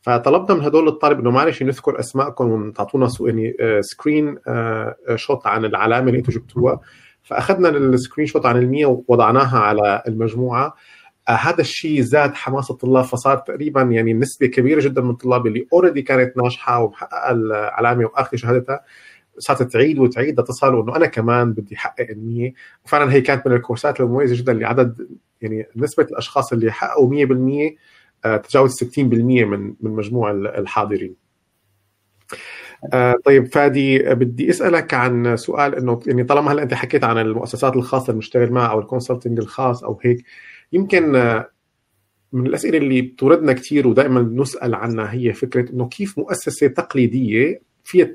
[0.00, 6.32] فطلبنا من هدول الطالب إنه معلش نذكر اسمائكم وتعطونا يعني screenshot عن العلامة اللي أنتم
[6.32, 6.80] جبتوها.
[7.22, 10.66] فأخذنا ال screenshot عن ال 100 ووضعناها على المجموعة.
[10.66, 10.72] آه
[11.34, 16.02] هذا الشيء زاد حماس الطلاب فصار تقريبا يعني نسبة كبيرة جدا من الطلاب اللي already
[16.02, 18.84] كانت ناجحة ومحققة العلامة واخذ شهادتها
[19.38, 22.52] صارت تعيد وتعيد لتصل انه أنا كمان بدي أحقق ال 100
[22.84, 25.08] وفعلا هي كانت من الكورسات المميزة جدا لعدد
[25.40, 27.74] يعني نسبة الأشخاص اللي حققوا 100%
[28.24, 31.14] آه تجاوز 60% من من مجموع الحاضرين.
[32.92, 37.76] آه طيب فادي بدي أسألك عن سؤال إنه يعني طالما هلأ أنت حكيت عن المؤسسات
[37.76, 40.24] الخاصة اللي بنشتغل معها أو الكونسلتنج الخاص أو هيك
[40.72, 41.50] يمكن آه
[42.32, 48.08] من الأسئلة اللي بتوردنا كثير ودائما نسأل عنها هي فكرة إنه كيف مؤسسة تقليدية فيها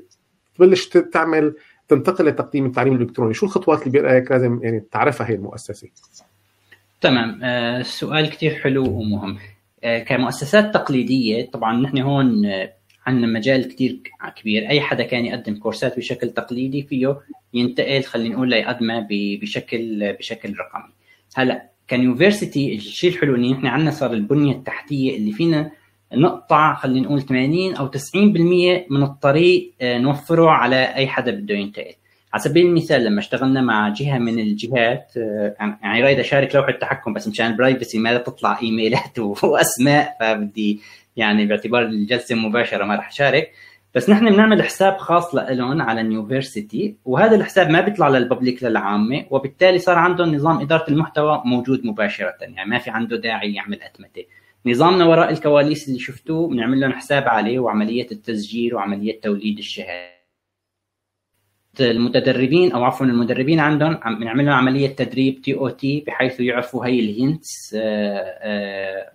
[0.54, 1.54] تبلش تعمل
[1.88, 5.88] تنتقل لتقديم التعليم الإلكتروني، شو الخطوات اللي برأيك لازم يعني تعرفها هي المؤسسة؟
[7.00, 7.40] تمام.
[7.42, 9.38] آه سؤال كثير حلو ومهم.
[9.84, 12.46] آه كمؤسسات تقليدية طبعا نحن هون
[13.06, 14.00] عندنا مجال كثير
[14.36, 14.68] كبير.
[14.68, 17.20] أي حدا كان يقدم كورسات بشكل تقليدي فيه
[17.54, 20.92] ينتقل خلينا نقول ليقدمها بشكل بشكل رقمي.
[21.34, 25.70] هلأ كيونيفرسيتي الشيء الحلو انه نحن عندنا صار البنية التحتية اللي فينا
[26.12, 27.96] نقطع خلينا نقول 80 أو 90%
[28.90, 31.94] من الطريق نوفره على أي حدا بده ينتقل.
[32.32, 35.12] على سبيل المثال لما اشتغلنا مع جهة من الجهات
[35.82, 40.80] يعني رايد أشارك لوحة التحكم بس مشان ال privacy ما تطلع إيميلات وأسماء فبدي
[41.16, 43.52] يعني باعتبار الجلسة مباشرة ما راح أشارك.
[43.94, 48.62] بس نحن بنعمل حساب خاص لهم على ال university وهذا الحساب ما بيطلع لل public
[48.64, 53.82] للعامة وبالتالي صار عندهم نظام إدارة المحتوى موجود مباشرة يعني ما في عنده داعي يعمل
[53.82, 54.24] أتمتة.
[54.66, 60.14] نظامنا وراء الكواليس اللي شفتوه بنعمل لهم حساب عليه وعملية التسجيل وعملية توليد الشهاده
[61.80, 67.76] المتدربين أو عفوا المدربين عندهم بنعمل لهم عملية تدريب TOT بحيث يعرفوا هي ال hints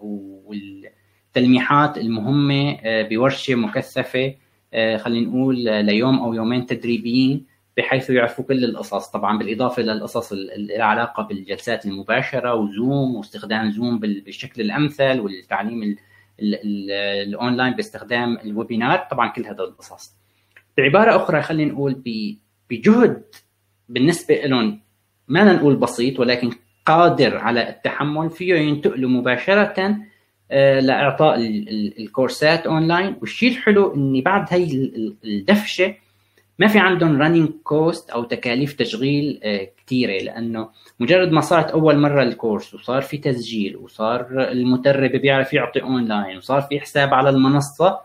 [0.02, 4.36] والتلميحات المهمة بورشة مكثفة.
[4.74, 5.56] خلينا نقول
[5.86, 7.46] ليوم أو يومين تدريبيين
[7.78, 9.08] بحيث يعرفوا كل القصص.
[9.08, 15.96] طبعا بالإضافة للقصص العلاقه بالجلسات المباشرة وزوم واستخدام زوم بالشكل الأمثل والتعليم
[16.40, 20.12] الأونلاين باستخدام ال webinar طبعا كل هذا القصص.
[20.78, 22.02] بعبارة أخرى خلينا نقول
[22.70, 23.24] بجهد
[23.90, 24.80] بالنسبة لهم
[25.28, 26.52] ما نقول بسيط ولكن
[26.86, 29.98] قادر على التحمل فيه ينتقلوا مباشرة
[30.52, 31.38] لإعطاء
[32.00, 33.16] الكورسات أونلاين.
[33.22, 34.92] والشيء الحلو إني بعد هي
[35.26, 35.96] الدفشة
[36.60, 39.40] ما في عندهم running cost أو تكاليف تشغيل
[39.86, 40.70] كثيره لأنه
[41.00, 46.38] مجرد ما صارت أول مرة ال course وصار في تسجيل وصار المدرب بيعرف يعطي أونلاين
[46.38, 48.00] وصار في حساب على المنصة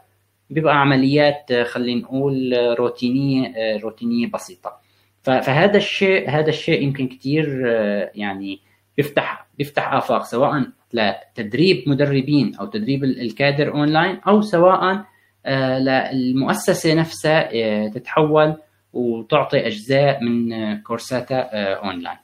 [0.51, 4.77] بيبقى عمليات خلينا نقول روتينية روتينية بسيطة.
[5.23, 7.67] فهذا الشيء هذا الشيء يمكن كثير
[8.15, 8.61] يعني
[8.97, 15.05] بيفتح بيفتح آفاق سواء لتدريب مدربين أو تدريب الكادر أونلاين أو سواء
[15.47, 17.49] للمؤسسة نفسها
[17.89, 18.57] تتحول
[18.93, 22.19] وتعطي أجزاء من كورساتها أونلاين.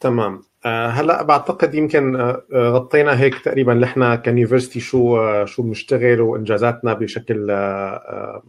[0.00, 0.42] تمام.
[0.66, 2.16] هلأ بعتقد يمكن
[2.54, 7.46] غطينا هيك تقريبا نحن ك university شو شو بنشتغل وإنجازاتنا بشكل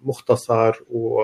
[0.04, 1.22] مختصر و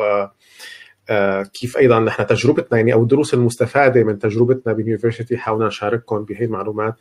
[1.54, 6.46] كيف أيضا نحن تجربتنا يعني أو الدروس المستفادة من تجربتنا بال university حاولنا نشارككم بهي
[6.46, 6.96] المعلومات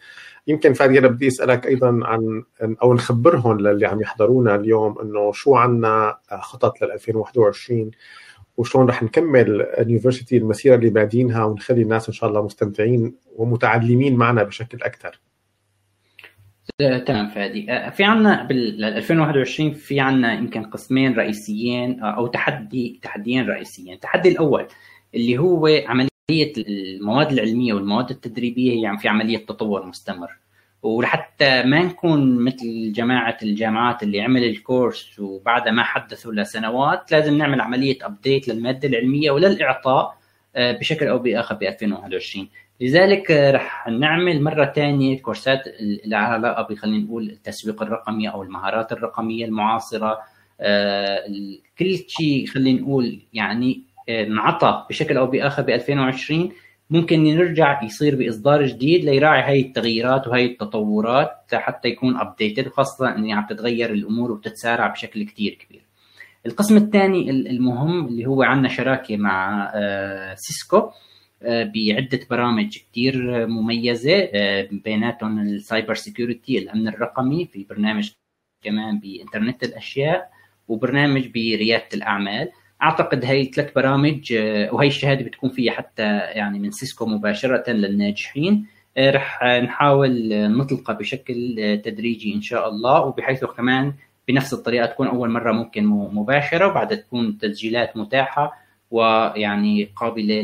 [0.46, 2.42] يمكن فادي أنا بدي أسألك أيضا عن
[2.82, 7.90] أو نخبرهم للي عم يحضرونا اليوم إنه شو عنا خطط لل 2021
[8.56, 14.16] وشلون رح نكمل ال university المسيرة اللي بادينها ونخلي الناس إن شاء الله مستمتعين ومتعلمين
[14.16, 15.20] معنا بشكل أكثر.
[16.78, 17.90] تمام فادي.
[17.90, 23.94] في عنا بال 2021 في عنا يمكن قسمين رئيسيين أو تحدي تحديين رئيسيين.
[23.94, 24.66] التحدي الأول
[25.14, 30.30] اللي هو عملية المواد العلمية والمواد التدريبية هي يعني في عملية تطور مستمر.
[30.82, 37.60] ولحتى ما نكون مثل جماعة الجامعات اللي عمل الكورس وبعدها ما حدثوا لسنوات لازم نعمل
[37.60, 40.19] عملية ابديت للمادة العلمية وللإعطاء
[40.56, 42.48] بشكل أو بآخر ب 2021
[42.80, 49.44] لذلك رح نعمل مرة ثانية كورسات اللي علاقه خلينا نقول التسويق الرقمي أو المهارات الرقمية
[49.44, 50.18] المعاصرة.
[51.78, 56.52] كل شيء خلينا نقول يعني انعطى بشكل أو بآخر ب 2020
[56.90, 63.30] ممكن نرجع يصير بإصدار جديد ليراعي هاي التغييرات وهي التطورات حتى يكون ابديتد خاصة إن
[63.30, 65.89] عم تتغير الأمور وبتتسارع بشكل كثير كبير.
[66.46, 69.70] القسم الثاني المهم اللي هو عندنا شراكة مع
[70.34, 70.90] سيسكو
[71.42, 74.28] بعدة برامج كثير مميزة
[74.84, 78.10] بيناتهم ال cyber security الأمن الرقمي في برنامج
[78.62, 80.30] كمان بإنترنت الأشياء
[80.68, 82.48] وبرنامج بريادة الأعمال.
[82.82, 84.32] أعتقد هي ثلاث برامج
[84.72, 88.66] وهي الشهادة بتكون فيها حتى يعني من سيسكو مباشرة للناجحين.
[88.98, 93.92] رح نحاول نطلقها بشكل تدريجي إن شاء الله وبحيث كمان
[94.30, 98.52] بنفس الطريقة تكون أول مرة ممكن مباشرة وبعدها تكون تسجيلات متاحة
[98.90, 100.34] ويعني قابلة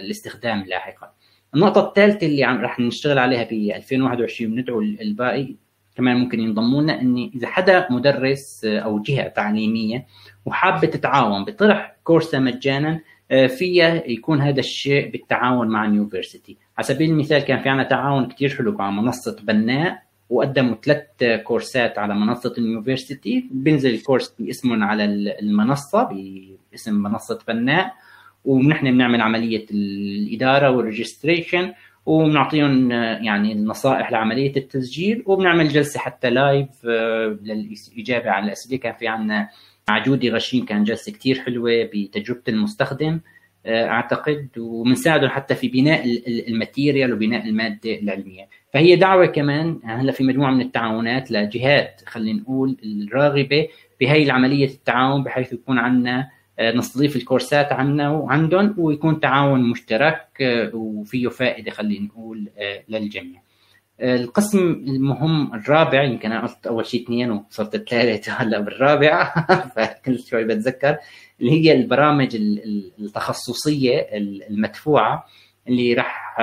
[0.00, 1.10] للاستخدام لاحقا.
[1.54, 5.54] النقطة الثالثة اللي عم رح نشتغل عليها ب 2021 وندعو الباقي
[5.96, 10.06] كمان ممكن ينضموا لنا إني إذا حدا مدرس أو جهة تعليمية
[10.44, 17.10] وحابة تتعاون بطرح كورسها مجانا فيها يكون هذا الشيء بالتعاون مع ال university على سبيل
[17.10, 22.54] المثال كان في عنا تعاون كثير حلو مع منصة بناء وقدموا ثلاث كورسات على منصة
[22.58, 23.44] ال university.
[23.50, 25.04] بينزل ال course باسمهم على
[25.40, 26.08] المنصة
[26.72, 27.94] باسم منصة بناء
[28.44, 31.72] ونحن بنعمل عملية الإدارة وال registration
[32.06, 35.22] وبنعطيهم يعني النصائح لعملية التسجيل.
[35.26, 36.84] وبنعمل جلسة حتى live
[37.42, 38.78] للإجابة على الأسئلة.
[38.78, 39.48] كان في عنا
[39.88, 43.20] مع جودي غشين كان جلسة كثير حلوة بتجربة المستخدم.
[43.66, 46.04] أعتقد وبنساعدهم حتى في بناء
[46.48, 52.40] ال material وبناء المادة العلمية فهي دعوة كمان هلا في مجموعة من التعاونات لجهات خلينا
[52.40, 53.68] نقول الراغبة
[54.00, 56.28] بهي العملية التعاون بحيث يكون عندنا
[56.60, 60.26] نستضيف الكورسات عنا وعندهم ويكون تعاون مشترك
[60.74, 62.48] وفيه فائدة خلينا نقول
[62.88, 63.43] للجميع.
[64.00, 69.34] القسم المهم الرابع يمكن أنا قلت أول شيء اثنين وصرت الثالث هلا بالرابع
[69.76, 70.98] فكل شوي بتذكر
[71.40, 72.36] اللي هي البرامج
[72.98, 75.26] التخصصية المدفوعة
[75.68, 76.36] اللي راح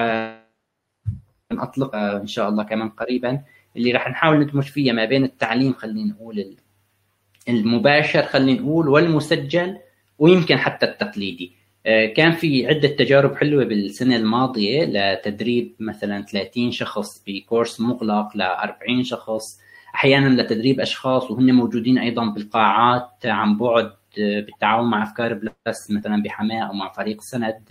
[1.52, 3.42] نطلقها إن شاء الله كمان قريبا
[3.78, 6.56] اللي راح نحاول ندمج فيها ما بين التعليم خلينا نقول
[7.50, 9.78] المباشر خلينا نقول والمسجل
[10.20, 11.61] ويمكن حتى التقليدي.
[11.86, 19.04] كان في عدة تجارب حلوة بالسنة الماضية لتدريب مثلا 30 شخص بكورس مغلق ل 40
[19.04, 19.60] شخص
[19.96, 26.64] أحيانا لتدريب أشخاص وهن موجودين أيضا بالقاعات عن بعد بالتعاون مع أفكار بلس مثلا بحماة
[26.64, 27.64] أو مع فريق سند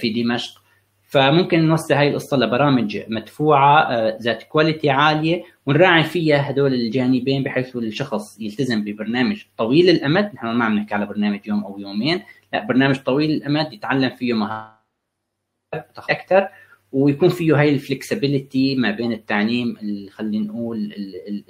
[0.00, 0.64] في دمشق.
[1.02, 3.88] فممكن نوسع هاي القصة لبرامج مدفوعة
[4.22, 10.30] ذات quality عالية ونراعي فيها هدول الجانبين بحيث الشخص يلتزم ببرنامج طويل الأمد.
[10.34, 12.22] نحن ما عم نحكي على برنامج يوم أو يومين
[12.60, 14.78] برنامج طويل الأمد يتعلم فيه مهارات
[16.10, 16.48] أكثر
[16.92, 19.76] ويكون فيه هاي ال flexibility ما بين التعليم
[20.10, 20.94] خلينا نقول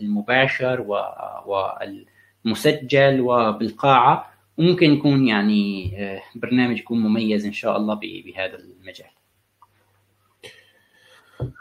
[0.00, 0.80] المباشر
[2.44, 5.92] والمسجل وبالقاعة وممكن يكون يعني
[6.34, 9.13] برنامج يكون مميز إن شاء الله بهذا المجال.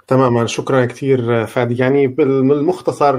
[0.08, 0.46] تماما.
[0.46, 3.16] شكرا كثير فادي يعني بالمختصر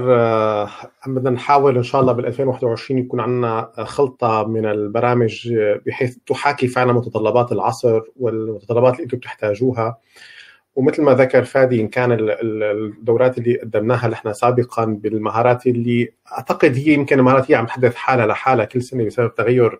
[1.07, 5.53] بدنا نحاول إن شاء الله بال 2021 يكون عندنا خلطة من البرامج
[5.85, 9.97] بحيث تحاكي فعلا متطلبات العصر والمتطلبات اللي أنتم بتحتاجوها.
[10.75, 16.93] ومثل ما ذكر فادي إن كان الدورات اللي قدمناها نحن سابقا بالمهارات اللي أعتقد هي
[16.93, 19.79] يمكن المهارات هي عم تحدث حالها لحالها كل سنة بسبب تغير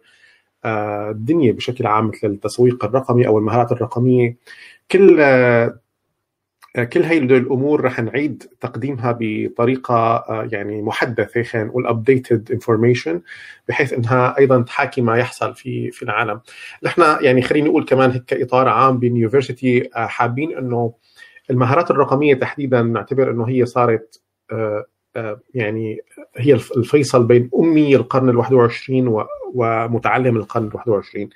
[0.65, 4.37] الدنيا بشكل عام مثل التسويق الرقمي أو المهارات الرقمية.
[4.91, 5.17] كل
[6.83, 13.21] كل هي الأمور رح نعيد تقديمها بطريقة يعني محدثة خلينا نقول updated information
[13.67, 16.41] بحيث إنها أيضا تحاكي ما يحصل في في العالم.
[16.83, 20.93] نحن يعني خلينا نقول كمان هيك كإطار عام بال university حابين إنه
[21.49, 24.21] المهارات الرقمية تحديدا نعتبر إنه هي صارت
[25.53, 25.99] يعني
[26.35, 28.89] هي الفيصل بين أمي القرن ال21
[29.53, 31.27] ومتعلم القرن ال21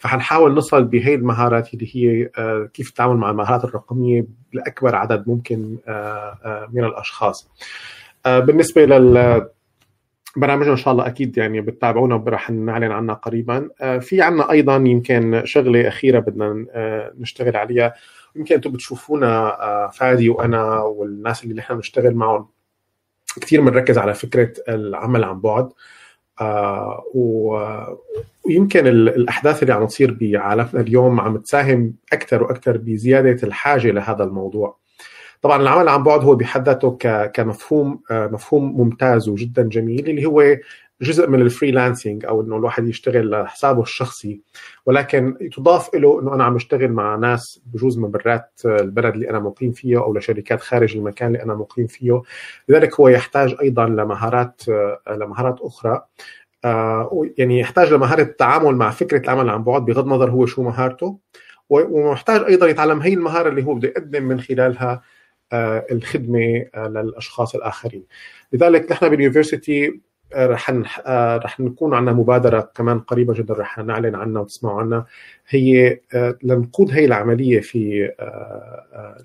[0.00, 2.30] فحنحاول نصل بهي المهارات اللي هي
[2.72, 5.76] كيف التعامل مع المهارات الرقمية لأكبر عدد ممكن
[6.72, 7.50] من الأشخاص.
[8.26, 9.46] بالنسبة لل
[10.36, 13.68] برامجنا إن شاء الله أكيد يعني بتتابعونا رح نعلن عنها قريبا.
[14.00, 16.66] في عنا أيضا يمكن شغلة أخيرة بدنا
[17.18, 17.94] نشتغل عليها.
[18.36, 19.56] يمكن أنتم بتشوفونا
[19.92, 22.48] فادي وأنا والناس اللي نحن بنشتغل معهم.
[23.40, 25.68] كثير بنركز على فكرة العمل عن بعد.
[26.40, 34.24] آه ويمكن الأحداث اللي عم تصير بعالمنا اليوم عم تساهم أكثر وأكثر بزيادة الحاجة لهذا
[34.24, 34.76] الموضوع.
[35.42, 40.56] طبعا العمل عن بعد هو بحد ذاته كمفهوم مفهوم ممتاز وجدا جميل اللي هو
[41.02, 44.40] جزء من الفريلانسنج أو إنه الواحد يشتغل لحسابه الشخصي
[44.86, 49.38] ولكن تضاف له إنه أنا عم اشتغل مع ناس بجوز من برات البلد اللي أنا
[49.38, 52.22] مقيم فيه أو لشركات خارج المكان اللي أنا مقيم فيه.
[52.68, 54.62] لذلك هو يحتاج أيضا لمهارات
[55.10, 56.02] لمهارات أخرى.
[57.38, 61.18] يعني يحتاج لمهارة التعامل مع فكرة العمل عن بعد بغض النظر هو شو مهارته.
[61.68, 65.02] ومحتاج أيضا يتعلم هي المهارة اللي هو بده يقدم من خلالها
[65.92, 68.04] الخدمة للأشخاص الآخرين.
[68.52, 70.00] لذلك نحن باليونيفرسيتي
[70.36, 70.70] رح
[71.44, 75.06] رح نكون عندنا مبادرة كمان قريبة جدا رح نعلن عنها وتسمعوا عنها.
[75.48, 76.00] هي
[76.42, 78.10] لنقود هي العملية في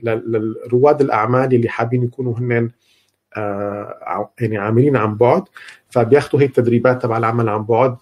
[0.04, 2.70] لرواد الأعمال اللي حابين يكونوا هن
[4.40, 5.44] يعني عاملين عن بعد.
[5.90, 7.96] فبياخذوا هي التدريبات تبع العمل عن بعد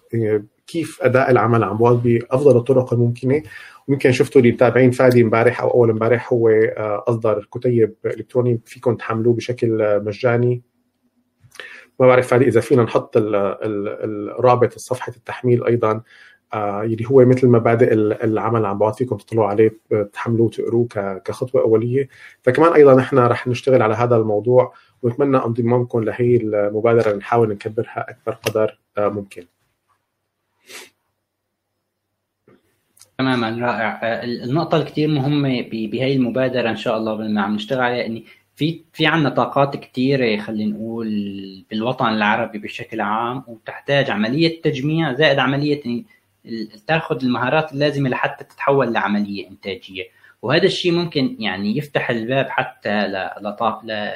[0.66, 3.42] كيف أداء العمل عن بعد بأفضل الطرق الممكنة.
[3.88, 8.94] ويمكن شفتوا اللي متابعين فادي امبارح أو أول امبارح هو آه، أصدر كتيب إلكتروني فيكم
[8.96, 10.62] تحملوه بشكل مجاني.
[12.00, 16.02] ما بعرف فادي إذا فينا نحط الرابط صفحة التحميل أيضا
[16.54, 17.92] آه يلي هو مثل مبادئ
[18.24, 19.76] العمل عن بعد فيكم تطلعوا عليه
[20.12, 20.88] تحملوه وتقروه
[21.24, 22.08] كخطوة أولية.
[22.42, 28.32] فكمان أيضا نحن رح نشتغل على هذا الموضوع ونتمنى انضمامكم لهي المبادرة نحاول نكبرها أكبر
[28.32, 29.46] قدر آه ممكن.
[33.18, 34.00] تماما رائع.
[34.02, 38.24] آه، النقطة الكثير مهمة بهي المبادرة إن شاء الله ما عم نشتغل عليها إني
[38.56, 41.08] في في عندنا طاقات كثيرة خلينا نقول
[41.70, 46.04] بالوطن العربي بشكل عام وتحتاج عملية تجميع زائد عملية
[46.86, 50.04] تاخذ المهارات اللازمة لحتى تتحول لعملية إنتاجية.
[50.42, 54.10] وهذا الشيء ممكن يعني يفتح الباب حتى ل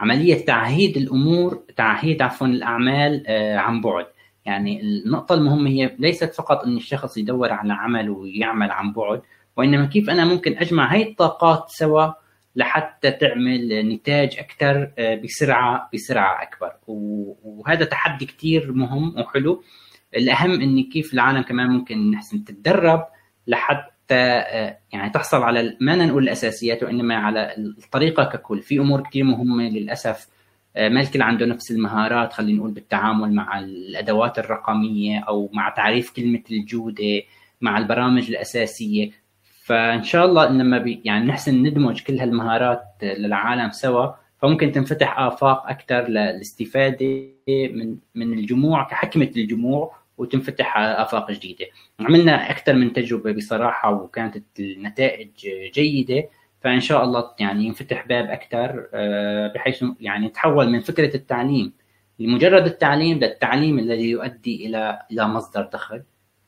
[0.00, 4.06] عملية تعهيد الأمور تعهيد عفوا الأعمال آه، عن بعد.
[4.46, 9.22] يعني النقطة المهمة هي ليست فقط أن الشخص يدور على عمل ويعمل عن بعد
[9.56, 12.21] وإنما كيف أنا ممكن أجمع هاي الطاقات سوا
[12.56, 16.72] لحتى تعمل نتاج أكثر آه، بسرعة بسرعة أكبر.
[16.86, 19.62] وهذا تحدي كثير مهم وحلو.
[20.16, 23.06] الأهم أن كيف العالم كمان ممكن نحسن تتدرب
[23.46, 28.62] لحتى آه، يعني تحصل على ما نقول الأساسيات وإنما على الطريقة ككل.
[28.62, 30.28] في أمور كثير مهمة للأسف.
[30.76, 36.10] آه، ما الكل عنده نفس المهارات خلينا نقول بالتعامل مع الأدوات الرقمية أو مع تعريف
[36.10, 37.22] كلمة الجودة
[37.60, 39.10] مع البرامج الأساسية.
[39.62, 45.68] فإن شاء الله لما بي يعني نحسن ندمج كل هالمهارات للعالم سوا فممكن تنفتح آفاق
[45.68, 51.66] أكثر للاستفاده من من الجموع كحكمة الجموع وتنفتح آفاق جديدة.
[52.00, 55.30] عملنا أكثر من تجربة بصراحة وكانت النتائج
[55.74, 56.28] جيدة
[56.60, 61.72] فإن شاء الله يعني ينفتح باب أكثر آه، بحيث يعني يتحول من فكرة التعليم
[62.18, 66.02] لمجرد التعليم للتعليم الذي يؤدي إلى إلى مصدر دخل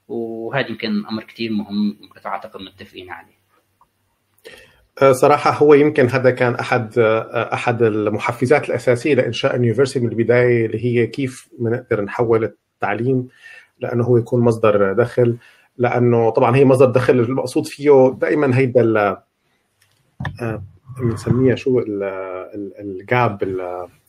[0.09, 1.97] وهذا يمكن أمر كثير مهم
[2.27, 3.45] أعتقد متفقين عليه.
[5.03, 10.67] آه، صراحة هو يمكن هذا كان أحد آه، أحد المحفزات الأساسية لإنشاء اليونيفرسيتي من البداية
[10.67, 13.29] اللي هي كيف بنقدر نحول التعليم
[13.81, 15.37] لأنه هو يكون مصدر دخل
[15.79, 19.17] لأنه طبعا هي مصدر دخل المقصود فيه دائما هيدا
[21.01, 21.83] بنسميها شو
[22.81, 23.43] الجاب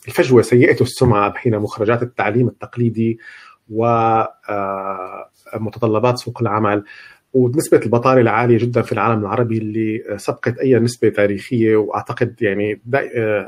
[0.07, 3.19] الفجوة سيئة السمعة بين مخرجات التعليم التقليدي
[3.69, 6.83] ومتطلبات آه، سوق العمل.
[7.35, 12.81] ونسبة البطالة العالية جدا في العالم العربي اللي سبقت أي نسبة تاريخية وأعتقد يعني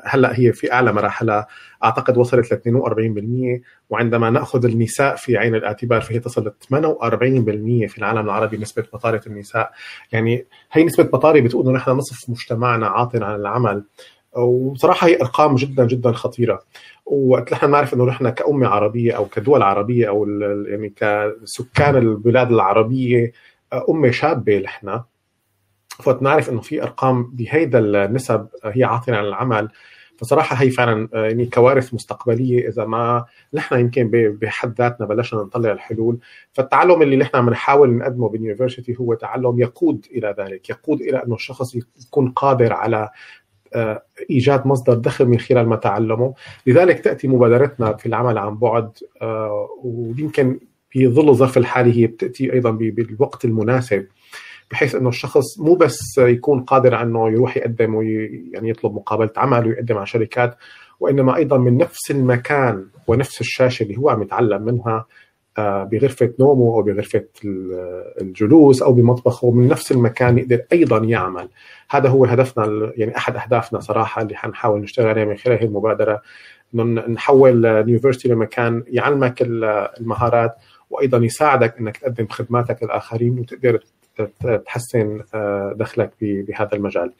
[0.03, 1.47] هلأ هي في أعلى مراحلها.
[1.83, 7.97] أعتقد وصلت ل 42% وعندما نأخذ النساء في عين الاعتبار فهي تصل ل 48% في
[7.97, 9.71] العالم العربي نسبة بطالة النساء.
[10.11, 13.83] يعني هي نسبة بطالة بتقول إنه نحن نصف مجتمعنا عاطل عن العمل.
[14.35, 16.59] وصراحة هي أرقام جدا جدا خطيرة.
[17.05, 20.27] وقت نحن نعرف إنه نحن كأمة عربية أو كدول عربية أو
[20.67, 23.31] يعني كسكان البلاد العربية
[23.89, 25.01] أمة شابة نحن.
[25.87, 29.69] فنعرف إنه في أرقام بهيدا النسب هي عاطله عن العمل.
[30.17, 34.09] فصراحة هي فعلا يعني كوارث مستقبلية إذا ما نحن يمكن
[34.41, 36.19] بحد ذاتنا بلشنا نطلع الحلول.
[36.53, 41.35] فالتعلم اللي نحن عم نحاول نقدمه باليونيفرسيتي هو تعلم يقود إلى ذلك يقود إلى إنه
[41.35, 41.75] الشخص
[42.05, 43.09] يكون قادر على
[44.29, 46.33] إيجاد مصدر دخل من خلال ما تعلمه
[46.67, 48.89] لذلك تأتي مبادرتنا في العمل عن بعد
[49.21, 50.59] آه، ويمكن
[50.89, 54.05] في ظل الظرف الحالي هي بتأتي أيضا بالوقت المناسب
[54.71, 59.97] بحيث إنه الشخص مو بس يكون قادر إنه يروح يقدم ويعني يطلب مقابلة عمل ويقدم
[59.97, 60.57] على شركات
[60.99, 65.05] وإنما أيضا من نفس المكان ونفس الشاشة اللي هو عم يتعلم منها
[65.59, 67.25] بغرفة نومه أو بغرفة
[68.21, 71.49] الجلوس أو بمطبخه من نفس المكان يقدر أيضا يعمل
[71.89, 76.21] هذا هو هدفنا يعني أحد أهدافنا صراحة اللي حنحاول نشتغل عليها من خلال هذه المبادرة
[76.75, 80.55] إنه نحول اليونيفرستي لمكان يعلمك المهارات
[80.89, 83.79] وأيضا يساعدك إنك تقدم خدماتك للآخرين وتقدر
[84.65, 87.11] تحسن آه، دخلك بهذا المجال.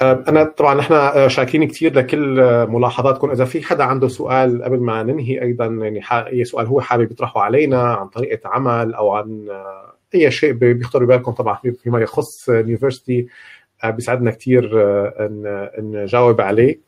[0.00, 4.80] آه، أنا طبعا نحن آه، شاكرين كثير لكل ملاحظاتكم إذا في حدا عنده سؤال قبل
[4.80, 9.48] ما ننهي أيضا يعني أي سؤال هو حابب يطرحه علينا عن طريقة عمل أو عن
[10.14, 11.32] أي شيء بيخطر ببالكم.
[11.32, 13.26] طبعا فيما يخص يونيفرستي
[13.84, 14.70] بيسعدنا كثير
[15.78, 16.80] نجاوب عليه.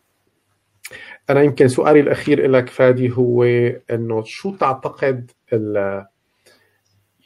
[1.30, 3.44] أنا يمكن سؤالي الأخير لك فادي هو
[3.90, 5.30] إنه شو تعتقد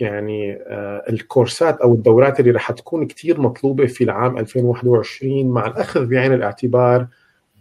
[0.01, 6.07] يعني آه، الكورسات أو الدورات اللي رح تكون كثير مطلوبة في العام 2021 مع الأخذ
[6.07, 7.07] بعين الاعتبار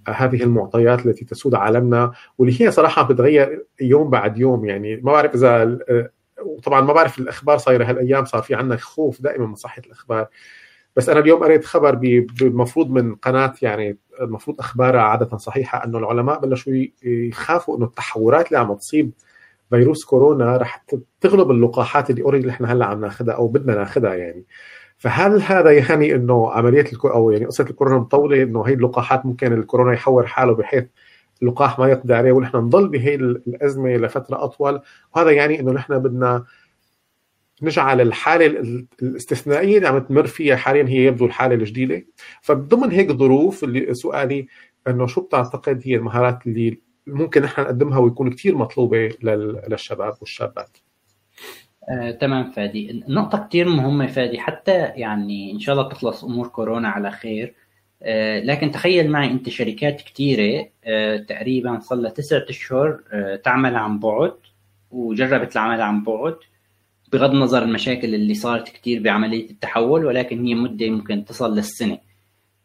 [0.08, 4.66] آه، هذه المعطيات التي تسود عالمنا واللي هي صراحة بتتغير يوم بعد يوم.
[4.66, 6.10] يعني ما بعرف إذا آه،
[6.64, 10.28] طبعا ما بعرف الأخبار صايرة هالأيام صار في عندنا خوف دائما من صحة الأخبار.
[10.96, 12.00] بس أنا اليوم قريت خبر
[12.42, 16.74] المفروض من قناة يعني المفروض أخبارها عادة صحيحة أنه العلماء بلشوا
[17.04, 19.12] يخافوا أنه التحورات اللي عم تصيب
[19.74, 20.86] فيروس كورونا رح
[21.22, 24.46] تغلب اللقاحات اللي اوريدي إحنا هلا عم ناخذها أو بدنا ناخذها يعني.
[24.98, 29.94] فهل هذا يعني إنه عملية أو يعني قصة الكورونا مطولة إنه هي اللقاحات ممكن الكورونا
[29.94, 30.86] يحور حاله بحيث
[31.42, 34.82] اللقاح ما يقضي عليه ونحن نضل بهي الأزمة لفترة أطول؟
[35.16, 36.46] وهذا يعني إنه نحن بدنا
[37.62, 38.46] نجعل الحالة
[39.02, 42.06] الاستثنائية اللي عم تمر فيها حاليا هي يبدو الحالة الجديدة.
[42.42, 44.48] فضمن هيك ظروف اللي سؤالي
[44.88, 49.10] إنه شو بتعتقد هي المهارات اللي ممكن نحن نقدمها ويكون كثير مطلوبة
[49.68, 50.78] للشباب والشابات.
[51.90, 53.04] آه، تمام فادي.
[53.08, 54.40] نقطة كثير مهمة فادي.
[54.40, 57.56] حتى يعني إن شاء الله تخلص أمور كورونا على خير.
[58.04, 63.76] آه، لكن تخيل معي أنت شركات كثيرة آه، تقريبا صار لها تسعة أشهر آه، تعمل
[63.76, 64.34] عن بعد
[64.92, 66.36] وجربت العمل عن بعد
[67.14, 71.98] بغض النظر المشاكل اللي صارت كثير بعملية التحول ولكن هي مدة ممكن تصل للسنة.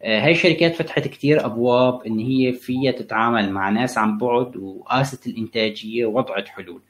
[0.02, 6.06] هاي الشركات فتحت كثير أبواب إن هي فيها تتعامل مع ناس عن بعد وقاست الإنتاجية
[6.06, 6.80] ووضعت حلول.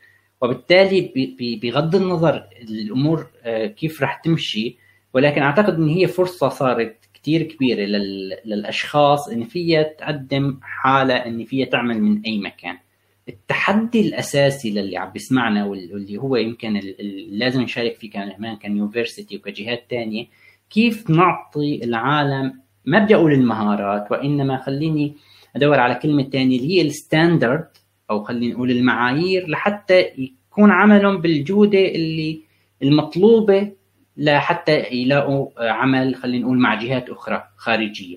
[0.43, 1.13] وبالتالي
[1.63, 3.27] بغض النظر الأمور
[3.77, 4.77] كيف رح تمشي
[5.15, 7.81] ولكن أعتقد إن هي فرصة صارت كتير كبيرة
[8.45, 12.79] للأشخاص إن فيها تقدم حالة إن فيها تعمل من أي مكان.
[13.29, 16.81] التحدي الأساسي للي عم بيسمعنا واللي هو يمكن
[17.31, 20.27] لازم نشارك فيه كمان ك university وكجهات تانية
[20.71, 25.15] كيف نعطي العالم ما بدي أقول المهارات وإنما خليني
[25.57, 27.69] أدور على كلمة ثانية اللي هي ال standard
[28.11, 32.41] أو خلينا نقول المعايير لحتى يكون عملهم بالجودة اللي
[32.83, 33.73] المطلوبة
[34.17, 38.17] لحتى يلاقوا عمل خلينا نقول مع جهات أخرى خارجية.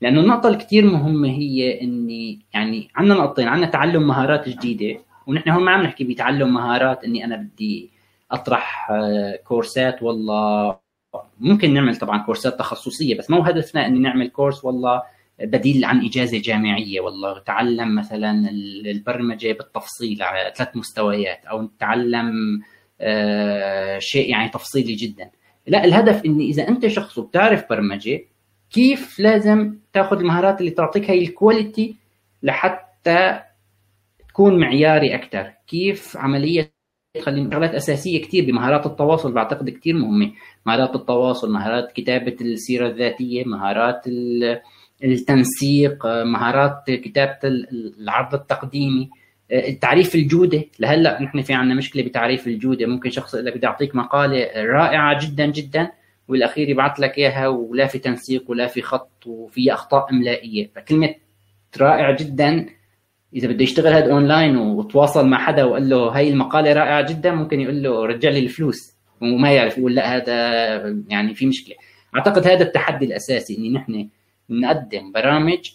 [0.00, 5.64] لأنه النقطة الكثير مهمة هي إني يعني عندنا نقطتين عندنا تعلم مهارات جديدة ونحن هون
[5.64, 7.90] ما عم نحكي بتعلم مهارات إني أنا بدي
[8.30, 8.92] أطرح
[9.44, 10.83] كورسات والله
[11.40, 15.02] ممكن نعمل طبعا كورسات تخصصية بس مو هدفنا إني نعمل كورس والله
[15.40, 17.38] بديل عن إجازة جامعية والله.
[17.38, 18.50] تعلم مثلا
[18.86, 22.60] البرمجة بالتفصيل على ثلاث مستويات أو نتعلم
[23.00, 25.30] آه، شيء يعني تفصيلي جدا.
[25.66, 28.20] لا الهدف إني إذا أنت شخص وبتعرف برمجة
[28.70, 31.96] كيف لازم تأخذ المهارات اللي تعطيك هي الكواليتي
[32.42, 33.40] لحتى
[34.28, 36.73] تكون معياري أكثر كيف عملية
[37.22, 40.32] خلينا شغلات أساسية كثير بمهارات التواصل بعتقد كثير مهمة.
[40.66, 44.02] مهارات التواصل مهارات كتابة السيرة الذاتية مهارات
[45.04, 47.38] التنسيق مهارات كتابة
[48.00, 49.10] العرض التقديمي.
[49.80, 50.64] تعريف الجودة.
[50.80, 52.86] لهلأ نحن في عندنا مشكلة بتعريف الجودة.
[52.86, 55.90] ممكن شخص يقول لك بدي أعطيك مقالة رائعة جدا جدا
[56.28, 60.70] والأخير يبعث لك إياها ولا في تنسيق ولا في خط وفي أخطاء إملائية.
[60.76, 61.14] فكلمة
[61.80, 62.66] رائع جدا
[63.34, 67.60] إذا بده يشتغل هذا أونلاين وتواصل مع حدا وقال له هاي المقالة رائعة جدا ممكن
[67.60, 68.94] يقول له رجع لي الفلوس.
[69.22, 70.34] وما يعرف يقول لا هذا
[71.08, 71.74] يعني في مشكلة.
[72.16, 74.08] أعتقد هذا التحدي الأساسي اني نحن
[74.50, 75.70] نقدم برامج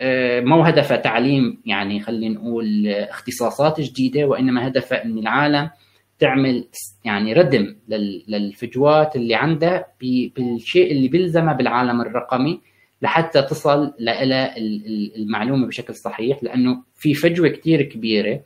[0.00, 5.70] آه، مو هدفها تعليم يعني خلينا نقول اختصاصات جديدة وإنما هدفها إن العالم
[6.18, 6.68] تعمل
[7.04, 7.76] يعني ردم
[8.28, 12.60] للفجوات اللي عندها بالشيء اللي بيلزمها بالعالم الرقمي.
[13.04, 14.54] لحتى تصل إلى
[15.16, 18.40] المعلومة بشكل صحيح لأنه في فجوة كثير كبيرة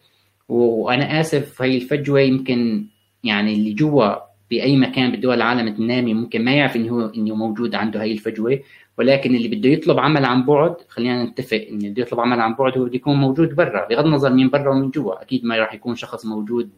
[0.48, 2.86] وأنا آسف هي الفجوة يمكن
[3.24, 4.14] يعني اللي جوا
[4.50, 8.60] بأي مكان بدول العالم النامي ممكن ما يعرف إنه إنه موجود عنده هي الفجوة
[8.98, 12.54] ولكن اللي بده يطلب عمل عن بعد خلينا نتفق ان اللي بده يطلب عمل عن
[12.54, 15.22] بعد هو بده يكون موجود برا بغض النظر مين برا ومين جوا.
[15.22, 16.70] أكيد ما راح يكون شخص موجود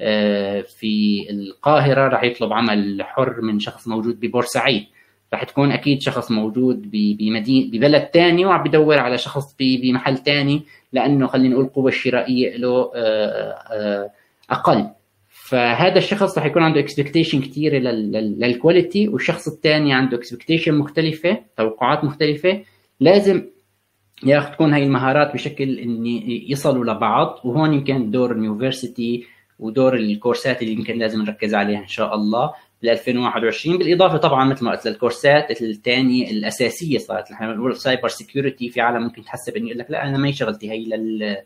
[0.00, 4.86] آه، في القاهرة راح يطلب عمل حر من شخص موجود ببورسعيد.
[5.32, 10.62] راح تكون أكيد شخص موجود بمدينه ببلد ثاني وعم بدور على شخص بمحل ثاني
[10.92, 14.10] لأنه خلينا نقول القوه الشرائيه له آه، آه،
[14.50, 14.86] أقل.
[15.28, 22.04] فهذا الشخص راح يكون عنده expectation كثيره لل quality والشخص الثاني عنده expectation مختلفة توقعات
[22.04, 22.62] مختلفة.
[23.00, 23.42] لازم
[24.24, 29.24] ياخذ تكون هاي المهارات بشكل إن يصلوا لبعض وهون يمكن دور ال university
[29.58, 32.52] ودور الكورسات اللي يمكن لازم نركز عليها إن شاء الله.
[32.82, 38.68] ل 2021 بالإضافة طبعا مثل ما قلت للكورسات الثانية الأساسية صارت نحن بنقول cyber security
[38.68, 41.36] في عالم ممكن تحسب انه يقول لك لا أنا ما شغلتي هي لل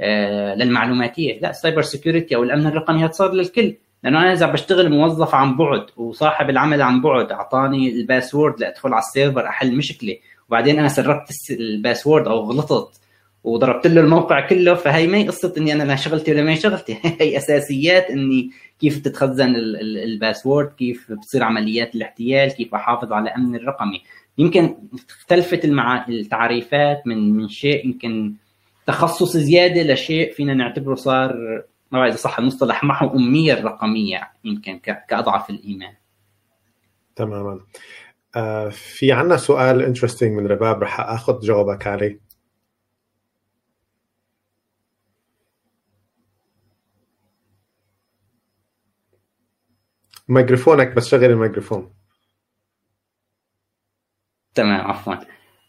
[0.00, 1.40] آه، للمعلوماتية.
[1.40, 3.74] لا ال cyber security أو الأمن الرقمي صار للكل.
[4.04, 8.92] لأنه أنا إذا بشتغل موظف عن بعد وصاحب العمل عن بعد أعطاني ال password لأدخل
[8.92, 10.16] على ال server أحل مشكلة
[10.48, 13.00] وبعدين أنا سربت ال password أو غلطت
[13.44, 17.36] وضربت له الموقع كله فهي ما قصة إني أنا ما شغلتي ولا ما شغلتي هي
[17.36, 18.50] أساسيات إني
[18.80, 19.54] كيف تتخزن
[20.04, 24.02] ال password كيف بتصير عمليات الاحتيال كيف أحافظ على امن الرقمي.
[24.38, 24.76] يمكن
[25.08, 26.08] اختلفت المع...
[26.08, 28.34] التعريفات من من شيء يمكن
[28.86, 31.34] تخصص زيادة لشيء فينا نعتبره صار
[31.92, 35.92] ما بعرف إذا صح المصطلح محو أمية الرقميه يمكن كأضعف الإيمان.
[37.16, 37.60] تماما.
[38.36, 42.25] آه في عنا سؤال interesting من رباب رح أخذ جوابك عليه.
[50.28, 51.92] ميكروفونك بس شغل الميكروفون.
[54.54, 55.14] تمام عفوا.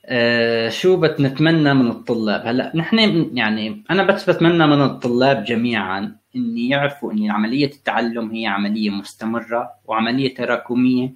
[0.06, 2.98] أه شو بتتمنى من الطلاب؟ هلا نحن
[3.38, 9.72] يعني أنا بس بتمنى من الطلاب جميعا إن يعرفوا إن عملية التعلم هي عملية مستمرة
[9.86, 11.14] وعملية تراكمية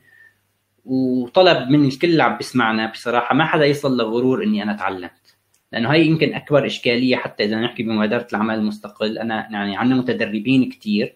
[0.85, 5.37] وطلب من الكل اللي عم بيسمعنا بصراحة ما حدا يصل لغرور إني أنا تعلمت.
[5.71, 9.17] لأنه هي يمكن أكبر إشكالية حتى إذا نحكي بمبادرة العمل المستقل.
[9.17, 11.15] أنا يعني عندنا متدربين كثير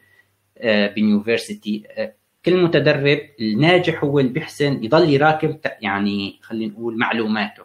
[0.57, 1.83] آه، بيونيفرسيتي.
[1.89, 2.13] آه،
[2.45, 7.63] كل متدرب الناجح هو اللي بيحسن يضل يراكم يعني خلينا نقول معلوماته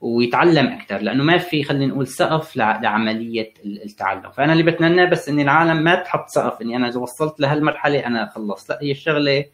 [0.00, 4.30] ويتعلم أكثر لأنه ما في خلينا نقول سقف لعملية التعلم.
[4.30, 8.26] فأنا اللي بتمناه بس إن العالم ما تحط سقف إني أنا إذا وصلت لهالمرحلة أنا
[8.26, 8.70] خلصت.
[8.70, 9.44] لا هي الشغلة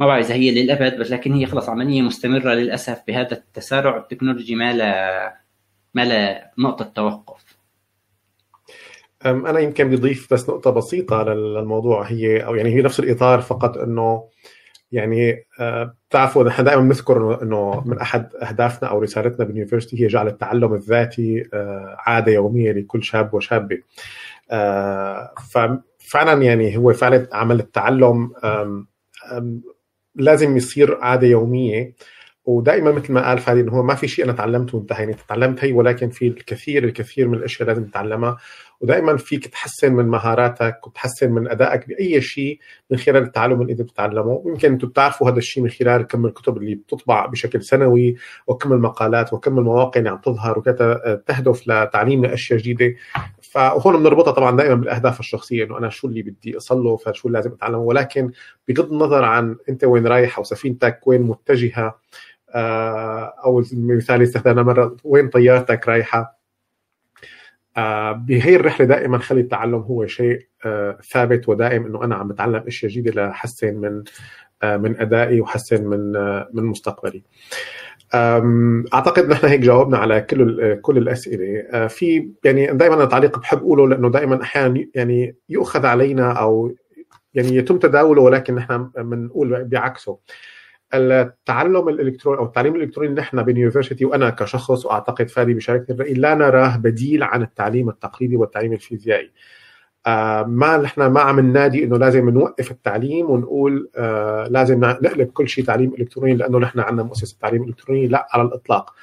[0.00, 3.96] ما بعرف إذا هي للأبد بس لكن هي خلص عملية مستمرة للأسف بهذا التسارع.
[3.96, 5.40] التكنولوجي ما لها
[5.94, 7.43] ما لها نقطة توقف.
[9.24, 12.02] أنا يمكن بضيف بس نقطة بسيطة للموضوع.
[12.02, 14.24] هي أو يعني هي نفس الإطار فقط إنه
[14.92, 15.46] يعني
[16.08, 21.48] بتعرفوا نحن دائما بنذكر إنه من أحد أهدافنا أو رسالتنا باليونيفرستي هي جعل التعلم الذاتي
[21.98, 23.78] عادة يوميه لكل شاب وشابة.
[25.50, 28.32] ففعلا يعني هو فعلا عمل التعلم
[30.14, 31.94] لازم يصير عادة يومية.
[32.44, 35.64] ودائما مثل ما قال فادي إنه هو ما في شيء أنا تعلمته وانتهى يعني تعلمت
[35.64, 38.36] هي ولكن في الكثير الكثير من الأشياء لازم تتعلمها
[38.84, 42.58] ودائما فيك تحسن من مهاراتك وتحسن من أدائك بأي شيء
[42.90, 44.42] من خلال التعلم اللي إنت بتتعلمه.
[44.44, 48.16] ويمكن أنتم بتعرفوا هذا الشيء من خلال كم الكتب اللي بتطبع بشكل سنوي
[48.46, 52.94] وكم المقالات وكم المواقع اللي عم تظهر وكذا تهدف لتعليمنا اشياء جديدة.
[53.42, 57.52] فهون بنربطها طبعا دائما بالأهداف الشخصية إنه أنا شو اللي بدي أصله فشو اللي لازم
[57.52, 57.78] أتعلمه.
[57.78, 58.30] ولكن
[58.68, 61.98] بغض النظر عن أنت وين رايح أو سفينتك وين متجهة
[62.54, 66.33] آه، أو المثال اللي استخدمناه مرة وين طيارتك رايحة
[68.12, 72.92] بهي الرحلة دائما خلي التعلم هو شيء آه، ثابت ودائم إنه أنا عم بتعلم إشياء
[72.92, 74.02] جديدة لحسن من
[74.80, 76.12] من أدائي وحسن من
[76.52, 77.22] من مستقبلي.
[78.94, 84.10] أعتقد نحن هيك جاوبنا على كل كل الأسئلة في يعني دائما تعليق بحب أقوله لأنه
[84.10, 86.74] دائما أحيانا يعني يؤخذ علينا أو
[87.34, 90.18] يعني يتم تداوله ولكن نحن بنقول بعكسه
[90.94, 96.76] التعلم الإلكتروني أو التعليم الإلكتروني نحن باليونيفرستي وأنا كشخص وأعتقد فادي بشاركني الراي لا نراه
[96.76, 99.32] بديل عن التعليم التقليدي والتعليم الفيزيائي.
[100.06, 105.48] آه ما نحن ما عم ننادي إنه لازم نوقف التعليم ونقول آه لازم نقلب كل
[105.48, 108.94] شيء تعليم إلكتروني لأنه نحن عندنا مؤسسة تعليم إلكتروني لا على الإطلاق.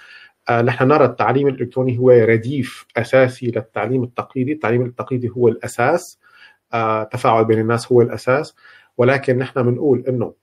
[0.49, 6.19] آه نحن نرى التعليم الإلكتروني هو رديف أساسي للتعليم التقليدي، التعليم التقليدي هو الأساس
[7.11, 8.55] تفاعل بين الناس هو الأساس
[8.97, 10.33] ولكن نحن بنقول إنه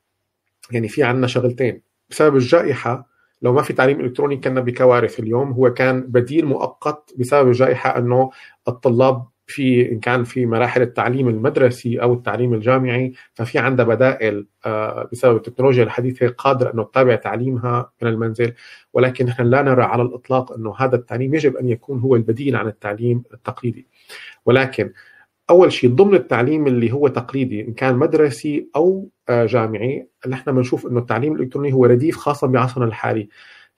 [0.70, 1.82] يعني في عندنا شغلتين.
[2.10, 3.08] بسبب الجائحة
[3.42, 5.52] لو ما في تعليم إلكتروني كنا بكوارث اليوم.
[5.52, 8.30] هو كان بديل مؤقت بسبب الجائحة إنه
[8.68, 15.08] الطلاب في إن كان في مراحل التعليم المدرسي أو التعليم الجامعي ففي عندها بدائل آه،
[15.12, 18.54] بسبب التكنولوجيا الحديثة قادرة إنه تتابع تعليمها من المنزل.
[18.92, 22.66] ولكن نحن لا نرى على الإطلاق إنه هذا التعليم يجب أن يكون هو البديل عن
[22.66, 23.86] التعليم التقليدي.
[24.46, 24.92] ولكن
[25.50, 30.86] أول شيء ضمن التعليم اللي هو تقليدي إن كان مدرسي أو آه، جامعي نحن بنشوف
[30.86, 33.28] إنه التعليم الإلكتروني هو رديف خاصه بعصرنا الحالي.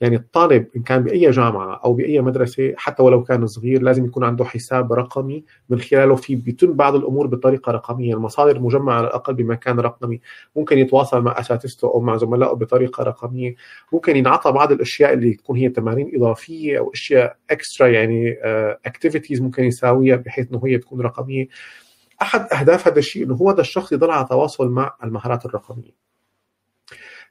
[0.01, 4.25] يعني الطالب إن كان بأي جامعة أو بأي مدرسة حتى ولو كان صغير لازم يكون
[4.25, 9.35] عنده حساب رقمي من خلاله في بيتم بعض الأمور بطريقة رقمية، المصادر مجمعة على الأقل
[9.35, 10.21] بمكان رقمي،
[10.57, 13.55] ممكن يتواصل مع أساتذته أو مع زملائه بطريقة رقمية،
[13.93, 18.37] ممكن ينعطى بعض الأشياء اللي تكون هي تمارين إضافية أو أشياء extra يعني
[18.87, 21.49] activities ممكن يساويها بحيث إنه هي تكون رقمية.
[22.23, 26.10] أحد أهداف هذا الشيء إنه هو هذا الشخص يضل على تواصل مع المهارات الرقمية.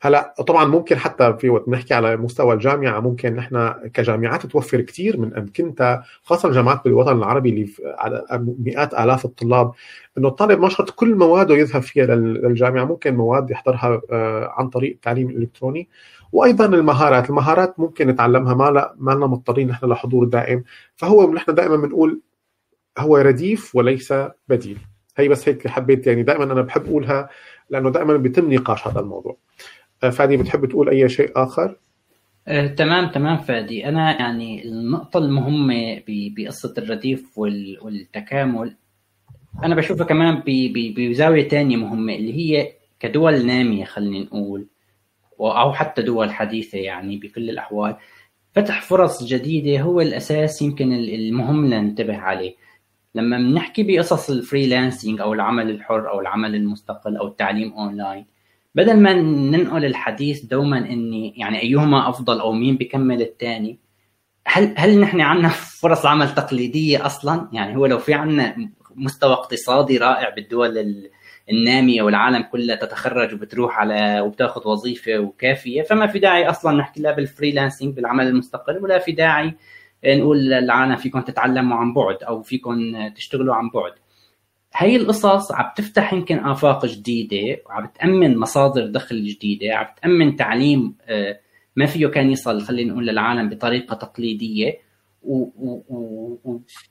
[0.01, 5.19] هلا طبعا ممكن حتى في وقت نحكي على مستوى الجامعة ممكن نحن كجامعات توفر كثير
[5.19, 8.25] من أمكنتها خاصة الجامعات بالوطن العربي اللي على
[8.59, 9.71] مئات آلاف الطلاب
[10.17, 14.91] إنه الطالب ما شرط كل مواده يذهب فيها للجامعة ممكن مواد يحضرها آه، عن طريق
[14.91, 15.89] التعليم الالكتروني
[16.31, 20.63] وأيضا المهارات المهارات ممكن نتعلمها ما لا ما لنا مضطرين نحن لحضور دائم.
[20.95, 22.21] فهو نحن دائما بنقول
[22.97, 24.13] هو رديف وليس
[24.47, 24.77] بديل.
[25.17, 27.29] هي بس هيك حبيت يعني دائما أنا بحب أقولها
[27.69, 29.37] لأنه دائما بيتم نقاش هذا الموضوع.
[29.99, 31.75] فادي بتحب تقول أي شيء آخر؟
[32.47, 33.87] آه، تمام تمام فادي.
[33.87, 38.75] أنا يعني النقطة المهمة بقصة الرديف والتكامل
[39.63, 40.43] أنا بشوفها كمان
[40.97, 44.67] بزاوية ثانية مهمة اللي هي كدول نامية خلينا نقول
[45.39, 47.95] أو حتى دول حديثة يعني بكل الأحوال.
[48.55, 52.55] فتح فرص جديدة هو الأساس يمكن المهم ننتبه عليه.
[53.15, 58.25] لما بنحكي بقصص ال freelancing أو العمل الحر أو العمل المستقل أو التعليم اونلاين
[58.75, 63.79] بدل ما ننقل الحديث دوما إني يعني أيهما أفضل أو مين بكمل الثاني
[64.47, 69.97] هل هل نحن عندنا فرص عمل تقليدية أصلا؟ يعني هو لو في عندنا مستوى اقتصادي
[69.97, 71.03] رائع بالدول
[71.49, 77.11] النامية والعالم كلها تتخرج وبتروح على وبتاخذ وظيفة وكافية فما في داعي أصلا نحكي لا
[77.11, 79.55] بالفريلانسنج بالعمل المستقل ولا في داعي
[80.05, 83.91] نقول للعالم فيكم تتعلموا عن بعد أو فيكم تشتغلوا عن بعد.
[84.75, 90.95] هي القصص عم تفتح يمكن آفاق جديدة وعم تأمن مصادر دخل جديدة عم تأمن تعليم
[91.07, 91.39] آه،
[91.75, 94.89] ما فيه كان يصل خلينا نقول للعالم بطريقة تقليدية.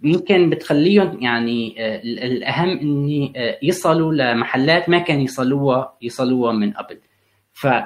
[0.02, 6.98] ويمكن بتخليهم يعني آه، الأهم إني آه، يصلوا لمحلات ما كان يصلوها يصلوها من قبل.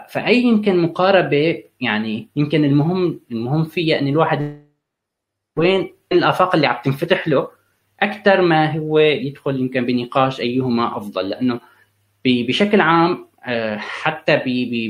[0.09, 4.63] فأي يمكن مقاربة يعني يمكن المهم المهم فيها إن الواحد
[5.57, 7.49] وين الآفاق اللي عم تنفتح له
[8.03, 11.61] أكثر ما هو يدخل يمكن بنقاش أيهما أفضل لأنه
[12.25, 14.41] بشكل عام آه، حتى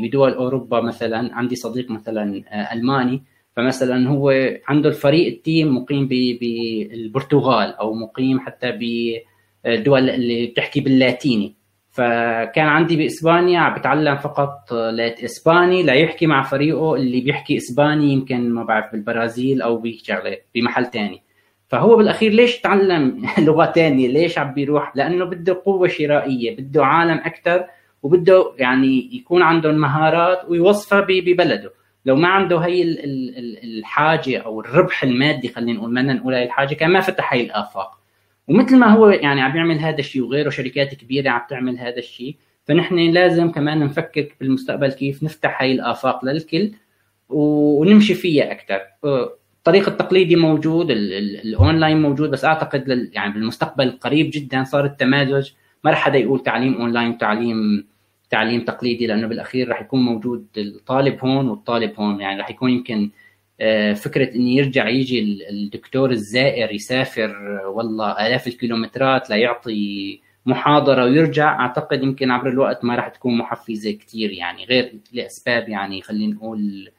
[0.02, 3.22] بدول أوروبا مثلا عندي صديق مثلا ألماني
[3.56, 11.54] فمثلا هو عنده الفريق التيم مقيم بالبرتغال أو مقيم حتى بالدول اللي بتحكي باللاتيني.
[11.90, 18.50] فكان عندي بإسبانيا عم بتعلم فقط لات إسباني ليحكي مع فريقه اللي بيحكي إسباني يمكن
[18.50, 21.21] ما بعرف بالبرازيل أو بشغلة بمحل تاني.
[21.72, 27.18] فهو بالأخير ليش تعلم لغة ثانية ليش عم بيروح؟ لأنه بده قوة شرائية بده عالم
[27.18, 27.64] أكثر
[28.02, 31.72] وبده يعني يكون عندهم مهارات ويوظفها ببلده.
[32.04, 32.82] لو ما عنده هي
[33.64, 37.98] الحاجة أو الربح المادي خلينا نقول ما نقول هي الحاجة كان ما فتح هي الآفاق.
[38.48, 42.36] ومثل ما هو يعني عم بيعمل هذا الشيء وغيره شركات كبيرة عم تعمل هذا الشيء
[42.64, 46.70] فنحن لازم كمان نفكر بالمستقبل كيف نفتح هاي الآفاق للكل
[47.28, 48.80] ونمشي فيها أكثر
[49.62, 55.50] الطريق التقليدي موجود الأونلاين موجود بس أعتقد يعني بالمستقبل القريب جدا صار التمازج.
[55.84, 57.86] ما رح حدا يقول تعليم أونلاين وتعليم
[58.30, 62.20] تعليم تقليدي لأنه بالأخير راح يكون موجود الطالب هون والطالب هون.
[62.20, 63.10] يعني راح يكون يمكن
[63.60, 71.60] آه، فكرة إنه يرجع يجي الدكتور الزائر يسافر والله آلاف الكيلومترات ليعطي محاضرة ويرجع.
[71.60, 76.90] أعتقد يمكن عبر الوقت ما راح تكون محفزة كثير يعني غير لأسباب يعني خلينا نقول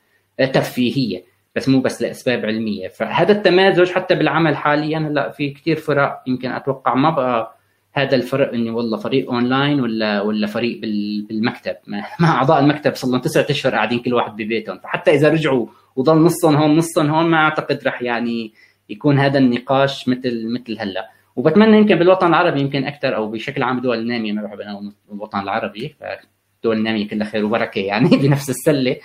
[0.54, 1.33] ترفيهية.
[1.56, 2.88] بس مو بس لأسباب علمية.
[2.88, 7.56] فهذا التمازج حتى بالعمل حاليا هلا في كثير فرق يمكن أتوقع ما بقى
[7.94, 10.82] هذا الفرق إني والله فريق أونلاين ولا ولا فريق
[11.30, 11.76] بالمكتب.
[12.20, 14.78] مع أعضاء المكتب صار لهم تسعة أشهر قاعدين كل واحد ببيتهم.
[14.78, 18.54] فحتى إذا رجعوا وضل نصهم هون نصهم هون ما أعتقد رح يعني
[18.90, 21.10] يكون هذا النقاش مثل مثل هلأ.
[21.36, 24.32] وبتمنى يمكن بالوطن العربي يمكن أكثر أو بشكل عام دول النامية.
[24.32, 28.98] ما بحب أنا الوطن العربي فدول النامية كلها خير وبركة يعني بنفس السلة.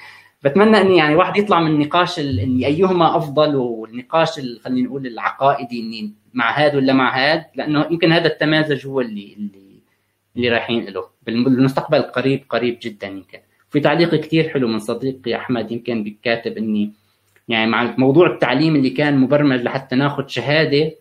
[0.44, 6.12] بتمنى إني يعني واحد يطلع من النقاش إني أيهما أفضل والنقاش خلينا نقول العقائدي إني
[6.35, 9.69] مع هذا ولا مع هذا؟ لأنه يمكن هذا التمازج هو اللي اللي
[10.36, 11.05] اللي رايحين له.
[11.23, 13.39] بالمستقبل القريب قريب جدا يمكن.
[13.70, 16.93] في تعليق كثير حلو من صديقي أحمد يمكن بكاتب إني
[17.48, 20.93] يعني مع موضوع التعليم اللي كان مبرمج لحتى ناخذ شهادة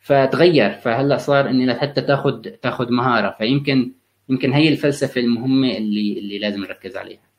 [0.00, 0.70] فتغير.
[0.70, 3.34] فهلأ صار إني لحتى تاخذ تاخذ مهارة.
[3.38, 3.92] فيمكن
[4.28, 7.33] يمكن هي الفلسفة المهمة اللي اللي لازم نركز عليها.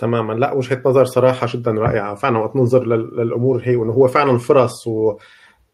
[0.00, 0.32] تماما.
[0.32, 2.14] لا وجهة نظر صراحة جدا رائعة.
[2.14, 5.16] فعلا وقت ننظر للأمور هي وإنه هو فعلا فرص و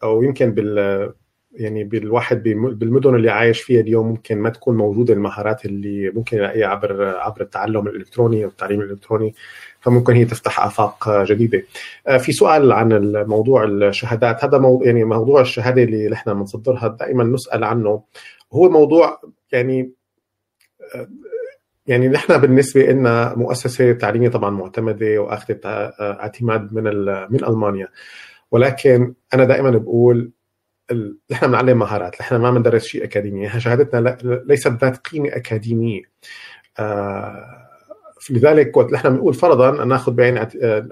[0.02, 1.12] أو يمكن بال
[1.52, 6.66] يعني بالواحد بالمدن اللي عايش فيها اليوم ممكن ما تكون موجودة المهارات اللي ممكن يلاقيها
[6.66, 9.34] عبر عبر التعلم الإلكتروني أو التعليم الإلكتروني.
[9.80, 11.62] فممكن هي تفتح آفاق جديدة.
[12.06, 14.44] آه، في سؤال عن موضوع الشهادات.
[14.44, 18.02] هذا موضوع يعني موضوع الشهادة اللي نحن بنصدرها دائما نسأل عنه.
[18.52, 19.20] هو موضوع
[19.52, 19.92] يعني
[20.94, 21.08] آه،
[21.86, 25.60] يعني نحن بالنسبة لنا مؤسسة تعليمية طبعا معتمدة واخذت
[26.00, 26.84] اعتماد من
[27.30, 27.88] من ألمانيا.
[28.50, 30.30] ولكن أنا دائما بقول
[31.30, 33.60] نحن بنعلم مهارات نحن ما بندرس شيء أكاديمي.
[33.60, 36.02] شهادتنا ليست ذات قيمة أكاديمية.
[36.78, 37.66] آه
[38.30, 40.38] لذلك وقت نحن بنقول فرضا ناخذ بعين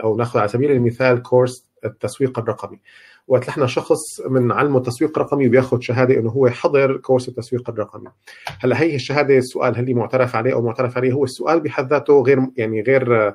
[0.01, 2.81] أو ناخذ على سبيل المثال كورس التسويق الرقمي.
[3.29, 8.11] وقت نحن شخص من علمه تسويق رقمي وبياخذ شهادة إنه هو حضر كورس التسويق الرقمي
[8.61, 12.23] هلأ هي الشهادة السؤال هل هي معترف عليه أو معترف عليه هو السؤال بحد ذاته
[12.23, 13.35] غير يعني غير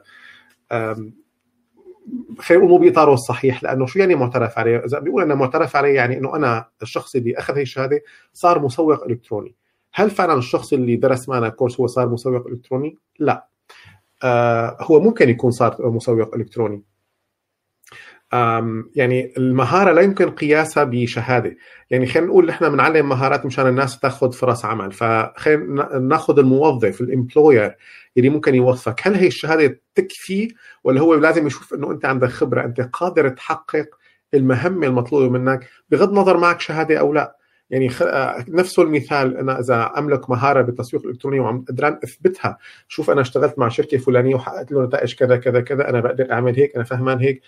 [2.40, 5.95] خلينا نقول مو بإطاره الصحيح لأنه شو يعني معترف عليه؟ إذا بيقول انه معترف عليه
[5.95, 8.02] يعني إنه أنا الشخص اللي أخذ هي الشهادة
[8.34, 9.56] صار مسوق إلكتروني.
[9.94, 13.48] هل فعلا الشخص اللي درس معنا كورس هو صار مسوق إلكتروني؟ لا.
[14.24, 16.84] آه هو ممكن يكون صار مسوق إلكتروني
[18.96, 21.56] يعني المهارة لا يمكن قياسها بشهادة.
[21.90, 24.92] يعني خلينا نقول نحن بنعلم مهارات مشان الناس تاخذ فرص عمل.
[24.92, 27.76] فخلينا ناخذ الموظف ال employer
[28.18, 29.08] اللي ممكن يوظفك.
[29.08, 33.88] هل هي الشهادة تكفي ولا هو لازم يشوف إنه أنت عندك خبرة؟ أنت قادر تحقق
[34.34, 37.36] المهمة المطلوبة منك بغض النظر معك شهادة أو لا.
[37.70, 38.04] يعني خ...
[38.48, 42.58] نفسه المثال أنا إذا أملك مهارة بالتسويق الإلكتروني وعم قدران أثبتها.
[42.88, 46.56] شوف أنا اشتغلت مع شركة فلانية وحققت له نتائج كذا كذا كذا أنا بقدر أعمل
[46.56, 47.42] هيك أنا فهمان هيك.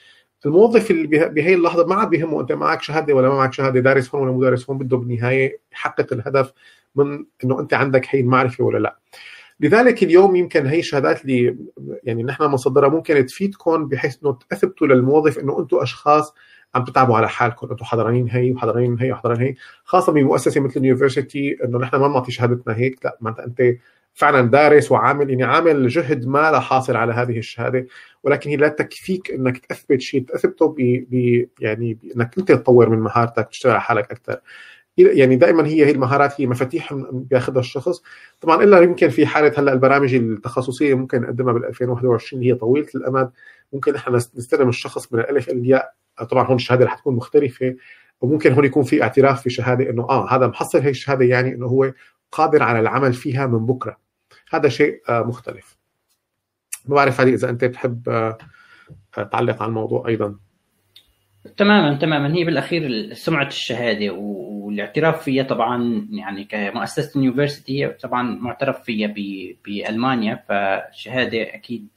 [0.45, 4.15] الموظف اللي بهي اللحظة ما عاد بيهمه أنت معك شهادة ولا ما معك شهادة دارس
[4.15, 6.53] هون ولا مو دارس هون بده بالنهاية يحقق الهدف
[6.95, 8.99] من إنه أنت عندك هي المعرفة ولا لا.
[9.59, 11.57] لذلك اليوم يمكن هي الشهادات اللي
[12.03, 16.33] يعني نحن بنصدرها ممكن تفيدكم بحيث إنه تثبتوا للموظف إنه أنتم أشخاص
[16.75, 21.57] عم تتعبوا على حالكم أنتم حضرانين هي وحضرانين هي وحضرانين هي خاصة بمؤسسة مثل اليونيفرسيتي
[21.63, 23.61] إنه نحن ما بنعطي شهادتنا هيك لا ما أنت
[24.13, 27.87] فعلا دارس وعامل يعني عامل جهد ما لحاصل على هذه الشهاده
[28.23, 33.47] ولكن هي لا تكفيك إنك تثبت شيء تثبته ب يعني إنك أنت تطور من مهارتك
[33.49, 34.39] تشتغل على حالك أكثر
[34.97, 38.03] يعني دائما هي هي المهارات هي مفاتيح بياخذها الشخص.
[38.41, 42.87] طبعا إلا يمكن في حالة هلأ البرامج التخصصية ممكن نقدمها بال 2021 اللي هي طويلة
[42.95, 43.31] الأمد.
[43.73, 45.93] ممكن نحن نستلم الشخص من الالف الياء
[46.29, 47.75] طبعا هون الشهادة رح تكون مختلفة.
[48.21, 51.65] وممكن هون يكون في اعتراف في شهادة إنه آه هذا محصل هي الشهادة يعني إنه
[51.65, 51.93] هو
[52.31, 53.97] قادر على العمل فيها من بكرة.
[54.51, 55.77] هذا شيء آه، مختلف.
[56.85, 58.37] ما بعرف علي إذا أنت بتحب آه،
[59.31, 60.35] تعلق على الموضوع أيضا.
[61.57, 62.33] تماما تماما.
[62.33, 69.13] هي بالأخير سمعة الشهادة والاعتراف فيها طبعا يعني كمؤسسة اليونيفرسيتي طبعا معترف فيها
[69.65, 71.87] بألمانيا فالشهادة أكيد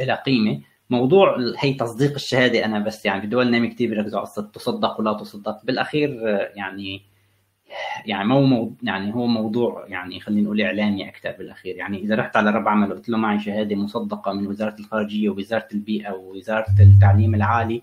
[0.00, 0.60] لها قيمة.
[0.90, 5.64] موضوع هي تصديق الشهادة أنا بس يعني بدول نامي كثير بيركزوا على تصدق ولا تصدق.
[5.64, 6.10] بالأخير
[6.56, 7.02] يعني
[8.06, 11.76] يعني مو يعني هو موضوع يعني خلينا نقول إعلامي أكثر بالأخير.
[11.76, 15.68] يعني إذا رحت على ربع عمل وقلت له معي شهادة مصدقة من وزارة الخارجية ووزارة
[15.72, 17.82] البيئة ووزارة التعليم العالي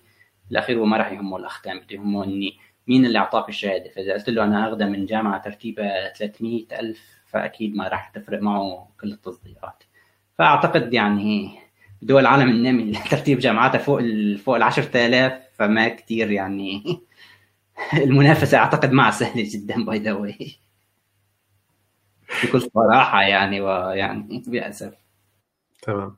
[0.50, 2.58] بالأخير هو ما راح يهمه الاختام بده يهمه إني
[2.88, 3.90] مين اللي اعطاك الشهادة.
[3.90, 8.88] فإذا قلت له أنا اخذها من جامعة ترتيبها 300 ألف فأكيد ما راح تفرق معه
[9.02, 9.84] كل التصديقات.
[10.38, 11.60] فأعتقد يعني
[12.02, 14.02] دول العالم النامي ترتيب جامعاتها فوق
[14.38, 16.84] فوق ال 10000 فما كثير يعني
[18.04, 20.58] المنافسة أعتقد معها سهلة جدا by the way
[22.44, 24.94] بكل صراحة يعني ويعني باسف
[25.82, 26.18] تمام.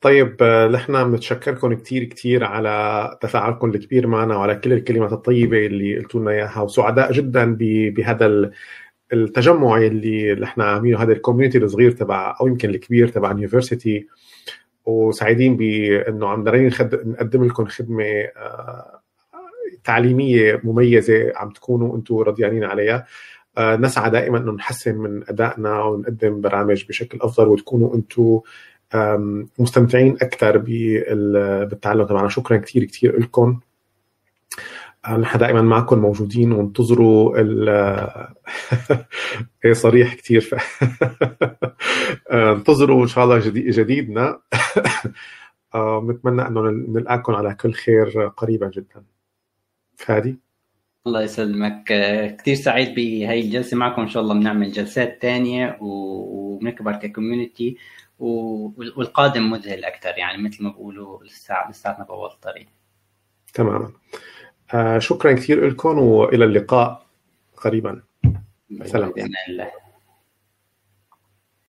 [0.00, 0.42] طيب
[0.72, 6.30] نحن بنتشكركم كثير كثير على تفاعلكم الكبير معنا وعلى كل الكلمات الطيبة اللي قلتوا لنا
[6.30, 7.56] إياها وسعداء جدا
[7.90, 8.50] بهذا
[9.12, 14.06] التجمع اللي نحن عاملينه هذا ال community الصغير تبع أو يمكن الكبير تبع ال university.
[14.84, 18.04] وسعيدين بأنه عم نقدم لكم خدمة
[18.36, 19.02] آه،
[19.86, 23.06] تعليمية مميزة عم تكونوا أنتم رضيانين عليها.
[23.58, 28.40] آه، نسعى دائما إنه نحسن من أدائنا ونقدم برامج بشكل أفضل وتكونوا أنتم
[29.58, 33.60] مستمتعين أكثر بالتعلم تبعنا شكرا كثير كثير لكم
[35.06, 37.68] آه، نحن دائما معكم موجودين وانتظروا ال
[39.64, 40.54] إيه صريح كثير ف...
[42.30, 44.40] آه، انتظروا إن شاء الله جديد جديدنا.
[46.02, 49.15] بنتمنى إنه نلقاكم على كل خير قريبا جدا.
[49.96, 50.36] فادي
[51.06, 51.84] الله يسلمك.
[52.38, 54.02] كثير سعيد بهي الجلسة معكم.
[54.02, 57.76] إن شاء الله بنعمل جلسات ثانية وبنكبر ككوميونتي
[58.18, 62.66] والقادم مذهل أكثر يعني مثل ما بقولوا لسه لساتنا بأول الطريق
[63.54, 63.92] تماما.
[64.74, 67.06] آه شكرا كثير لكم وإلى اللقاء
[67.56, 68.02] قريبا.
[68.84, 69.10] سلام.
[69.10, 69.70] باذن الله.